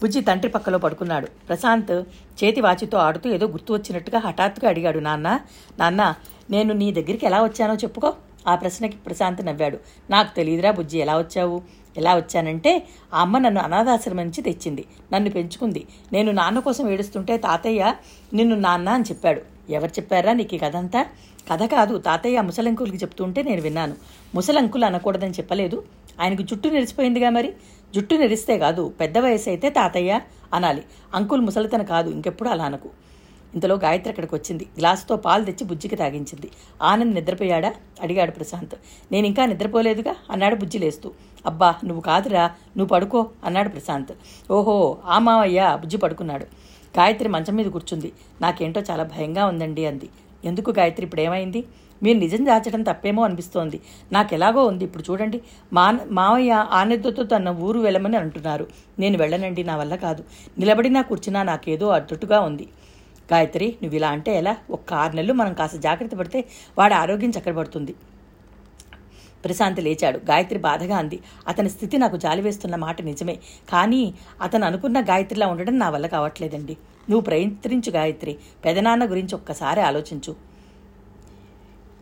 బుజ్జి 0.01 0.21
తండ్రి 0.21 0.49
పక్కలో 0.49 0.77
పడుకున్నాడు. 0.77 1.27
ప్రశాంత్ 1.47 1.91
చేతి 2.43 2.61
వాచితో 2.61 2.97
ఆడుతూ 2.97 3.29
ఏదో 3.29 3.47
గుర్తు 3.47 3.73
వచ్చినట్టుగా 3.73 4.19
హఠాత్తుగా 4.19 4.69
అడిగాడు 4.69 4.99
నాన్న 4.99 5.39
నాన్న 5.79 6.13
నేను 6.49 6.73
నీ 6.73 6.91
దగ్గరికి 6.91 7.25
ఎలా 7.25 7.43
వచ్చానో 7.43 7.75
చెప్పుకో. 7.75 8.13
ఆ 8.47 8.55
ప్రశ్నకి 8.55 8.97
ప్రశాంత్ 8.97 9.45
నవ్వాడు. 9.45 9.77
నాకు 10.09 10.35
తెలియదురా 10.35 10.71
బుజ్జి 10.71 10.97
ఎలా 10.97 11.17
వచ్చావు? 11.17 11.61
ఎలా 11.97 12.15
వచ్చానంటే 12.15 12.87
ఆ 13.13 13.21
అమ్మ 13.21 13.37
నన్ను 13.37 13.61
అనాథాశ్రమం 13.61 14.23
నుంచి 14.23 14.41
తెచ్చింది. 14.41 14.85
నన్ను 15.13 15.29
పెంచుకుంది. 15.29 15.87
నేను 16.13 16.31
నాన్న 16.31 16.59
కోసం 16.59 16.89
ఏడుస్తుంటే 16.89 17.37
తాతయ్య 17.37 17.93
నిన్ను 18.33 18.55
నాన్న 18.55 18.89
అని 18.89 19.03
చెప్పాడు. 19.03 19.41
ఎవరు 19.69 19.89
చెప్పారా 19.89 20.33
నీకు 20.33 20.55
ఈ 20.55 20.57
కథ 20.57 20.75
అంతా 20.75 21.05
కథ 21.51 21.63
కాదు 21.63 21.97
తాతయ్య 21.97 22.41
ముసలంకులకి 22.41 22.97
చెప్తుంటే 22.97 23.43
నేను 23.43 23.61
విన్నాను. 23.61 23.95
ముసలంకులు 24.35 24.85
అనకూడదని 24.85 25.31
చెప్పలేదు. 25.31 25.83
ఆయనకు 26.21 26.41
జుట్టు 26.41 26.67
నెరిసిపోయిందిగా 26.67 27.29
మరి? 27.29 27.53
జుట్టు 27.95 28.15
నెరిస్తే 28.15 28.57
కాదు 28.57 28.93
పెద్ద 28.99 29.17
వయసు 29.17 29.49
అయితే 29.49 29.69
తాతయ్య 29.69 30.19
అనాలి. 30.53 30.83
అంకుల్ 31.15 31.41
ముసలితన 31.41 31.81
కాదు 31.83 32.09
ఇంకెప్పుడు 32.09 32.49
అలా 32.49 32.65
అనకు. 32.65 32.89
ఇంతలో 33.53 33.75
గాయత్రి 33.75 34.09
అక్కడికి 34.09 34.35
వచ్చింది. 34.35 34.65
గ్లాసుతో 34.79 35.15
పాలు 35.15 35.45
తెచ్చి 35.45 35.65
బుజ్జికి 35.67 35.95
తాగించింది. 35.95 36.49
ఆనంద్ 36.81 37.15
నిద్రపోయాడా? 37.15 37.73
అడిగాడు 38.01 38.31
ప్రశాంత్. 38.31 38.75
నేను 39.11 39.27
ఇంకా 39.27 39.45
నిద్రపోలేదుగా? 39.45 40.15
అన్నాడు 40.31 40.55
బుజ్జి 40.55 40.79
లేస్తూ. 40.79 41.11
అబ్బా 41.45 41.75
నువ్వు 41.85 42.01
కాదురా 42.01 42.45
నువ్వు 42.77 42.87
పడుకో 42.87 43.29
అన్నాడు 43.43 43.69
ప్రశాంత్. 43.69 44.13
ఓహో 44.51 44.97
ఆ 45.05 45.19
మావయ్య 45.19 45.77
బుజ్జి 45.81 45.97
పడుకున్నాడు. 45.97 46.43
గాయత్రి 46.99 47.29
మంచం 47.29 47.55
మీద 47.55 47.65
కూర్చుంది. 47.65 48.11
నాకేంటో 48.41 48.81
చాలా 48.91 49.03
భయంగా 49.03 49.45
ఉందండి 49.45 49.85
అంది. 49.85 50.09
ఎందుకు 50.45 50.71
గాయత్రి 50.71 51.05
ఇప్పుడు 51.05 51.21
ఏమైంది 51.21 51.63
మీరు 52.03 52.17
నిజం 52.17 52.45
దాచడం 52.45 52.81
తప్పేమో 52.81 53.23
అనిపిస్తోంది. 53.23 53.81
నాకు 54.11 54.33
ఎలాగో 54.33 54.65
ఉంది. 54.65 54.83
ఇప్పుడు 54.83 55.11
చూడండి. 55.11 55.41
మా 55.73 55.99
మావయ్య 56.11 56.67
ఆనెద్దతో 56.71 57.23
తన 57.23 57.49
ఊరు 57.49 57.79
వెళ్ళమని 57.79 58.17
అంటున్నారు. 58.17 58.67
నేను 58.99 59.17
వెళ్ళనండి. 59.17 59.63
నా 59.63 59.75
వల్ల 59.75 59.95
కాదు. 59.95 60.23
నిలబడినా 60.59 61.01
కూర్చున్నా 61.01 61.43
నాకేదో 61.43 61.87
అడ్డుగా 61.87 62.39
ఉంది. 62.39 62.67
గాయత్రి 63.33 63.75
నువ్వు 63.83 63.95
ఇలా 63.95 64.09
అంటే 64.09 64.37
ఎలా? 64.37 64.57
ఒక్క 64.71 64.93
ఆరు 64.93 65.15
నెలలు 65.15 65.33
మనం 65.33 65.53
కాస్త 65.53 65.77
జాగ్రత్త 65.77 66.15
పడితే 66.15 66.45
వాడి 66.77 66.93
ఆరోగ్యం 66.93 67.29
చక్కబడుతుంది. 67.29 67.95
ప్రశాంత్ 69.45 69.79
లేచాడు. 69.79 70.17
గాయత్రి 70.17 70.59
బాధగా 70.59 70.97
అంది. 70.97 71.19
అతని 71.47 71.69
స్థితి 71.69 71.97
నాకు 71.97 72.17
జాలి 72.17 72.41
వేస్తున్న 72.41 72.75
మాట 72.75 73.01
నిజమే. 73.01 73.39
కానీ 73.69 74.13
అతను 74.41 74.65
అనుకున్న 74.65 75.01
గాయత్రిలా 75.01 75.47
ఉండడం 75.47 75.79
నా 75.79 75.89
వల్ల 75.89 76.07
కావట్లేదండి. 76.07 76.77
నువ్వు 77.09 77.21
ప్రయత్నించు 77.21 77.91
గాయత్రి. 77.91 78.37
పెదనాన్న 78.65 79.05
గురించి 79.05 79.35
ఒక్కసారి 79.35 79.81
ఆలోచించు. 79.81 80.50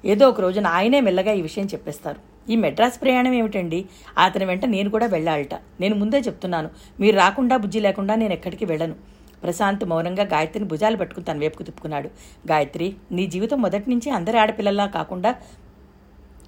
ఏదో 0.05 0.29
ఒక 0.29 0.41
రోజున 0.41 0.67
ఆయనే 0.67 1.01
మెల్లగా 1.01 1.31
ఈ 1.31 1.41
విషయం 1.41 1.65
చెప్పేస్తారు. 1.65 2.19
ఈ 2.51 2.55
మెడ్రాస్ 2.55 3.01
ప్రయాణం 3.01 3.33
ఏమిటండి? 3.33 3.85
అతని 4.17 4.45
వెంట 4.45 4.65
నేను 4.65 4.89
కూడా 4.89 5.05
వెళ్ళాలట. 5.05 5.53
నేను 5.53 5.95
ముందే 5.95 6.19
చెప్తున్నాను. 6.19 6.69
మీరు 6.99 7.15
రాకుండా 7.15 7.57
బుజ్జి 7.57 7.79
లేకుండా 7.79 8.15
నేను 8.15 8.33
ఎక్కడికి 8.33 8.65
వెళ్ళను. 8.65 8.95
ప్రశాంత్ 9.43 9.85
మౌనంగా 9.85 10.23
గాయత్రిని 10.23 10.67
భుజాలు 10.67 10.97
పట్టుకుని 10.97 11.25
తన 11.25 11.37
వైపుకు 11.37 11.63
తిప్పుకున్నాడు. 11.63 12.09
గాయత్రి 12.47 12.95
నీ 13.11 13.27
జీవితం 13.27 13.61
మొదటి 13.61 13.89
నుంచి 13.89 14.09
అందరి 14.09 14.37
ఆడపిల్లలా 14.37 14.85
కాకుండా 14.85 15.35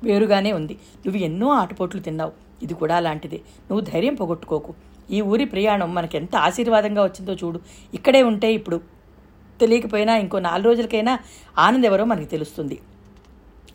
వేరుగానే 0.03 0.51
ఉంది. 0.51 0.73
నువ్వు 0.73 1.21
ఎన్నో 1.21 1.49
ఆటపోట్లు 1.49 2.01
తిన్నావు. 2.01 2.31
ఇది 2.63 2.73
కూడా 2.73 2.95
అలాంటిదే. 2.95 3.37
నువ్వు 3.37 3.85
ధైర్యం 3.85 4.13
పోగొట్టుకోకు. 4.13 4.73
ఈ 5.11 5.21
ఊరి 5.21 5.45
ప్రయాణం 5.45 5.93
మనకెంత 5.93 6.35
ఆశీర్వాదంగా 6.35 7.03
వచ్చిందో 7.03 7.33
చూడు. 7.33 7.59
ఇక్కడే 7.93 8.23
ఉంటే 8.23 8.53
ఇప్పుడు 8.53 8.81
తెలియకపోయినా 9.59 10.17
ఇంకో 10.17 10.39
నాలుగు 10.39 10.67
రోజులకైనా 10.67 11.19
ఆనంద్ 11.57 11.85
ఎవరో 11.85 12.05
మనకి 12.05 12.25
తెలుస్తుంది. 12.25 12.79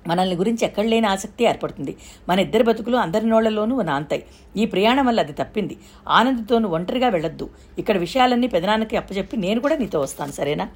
మనల్ని 0.06 0.36
గురించి 0.36 0.64
ఎక్కడ 0.64 0.84
లేని 0.84 1.06
ఆసక్తి 1.06 1.44
ఏర్పడుతుంది. 1.44 1.96
మన 2.28 2.40
ఇద్దరి 2.40 2.62
బతుకులు 2.62 2.96
అందరి 2.96 3.26
నోళ్ళలోనూ 3.26 3.82
నాంతాయి. 3.82 4.24
ఈ 4.56 4.66
ప్రయాణం 4.66 5.06
వల్ల 5.06 5.20
అది 5.20 5.32
తప్పింది. 5.32 5.76
ఆనందతోను 6.08 6.68
ఒంటరిగా 6.68 7.08
వెళ్ళొద్దు. 7.08 7.50
ఇక్కడ 7.78 7.98
విషయాలన్నీ 7.98 8.46
పెదనాన్నకి 8.46 8.96
అప్పచెప్పి 8.96 9.36
నేను 9.36 9.60
కూడా 9.60 9.76
నీతో 9.76 10.00
వస్తాను 10.00 10.32
సరేనా? 10.32 10.68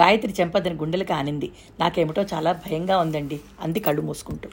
గాయత్రి 0.00 0.34
చెంపదని 0.40 0.74
గుండెలకు 0.74 1.12
ఆనింది. 1.12 1.52
నాకేమిటో 1.80 2.22
చాలా 2.34 2.52
భయంగా 2.52 2.98
ఉందండి. 2.98 3.40
అంది 3.60 3.80
కళ్ళు 3.80 4.02
మూసుకుంటూ. 4.02 4.48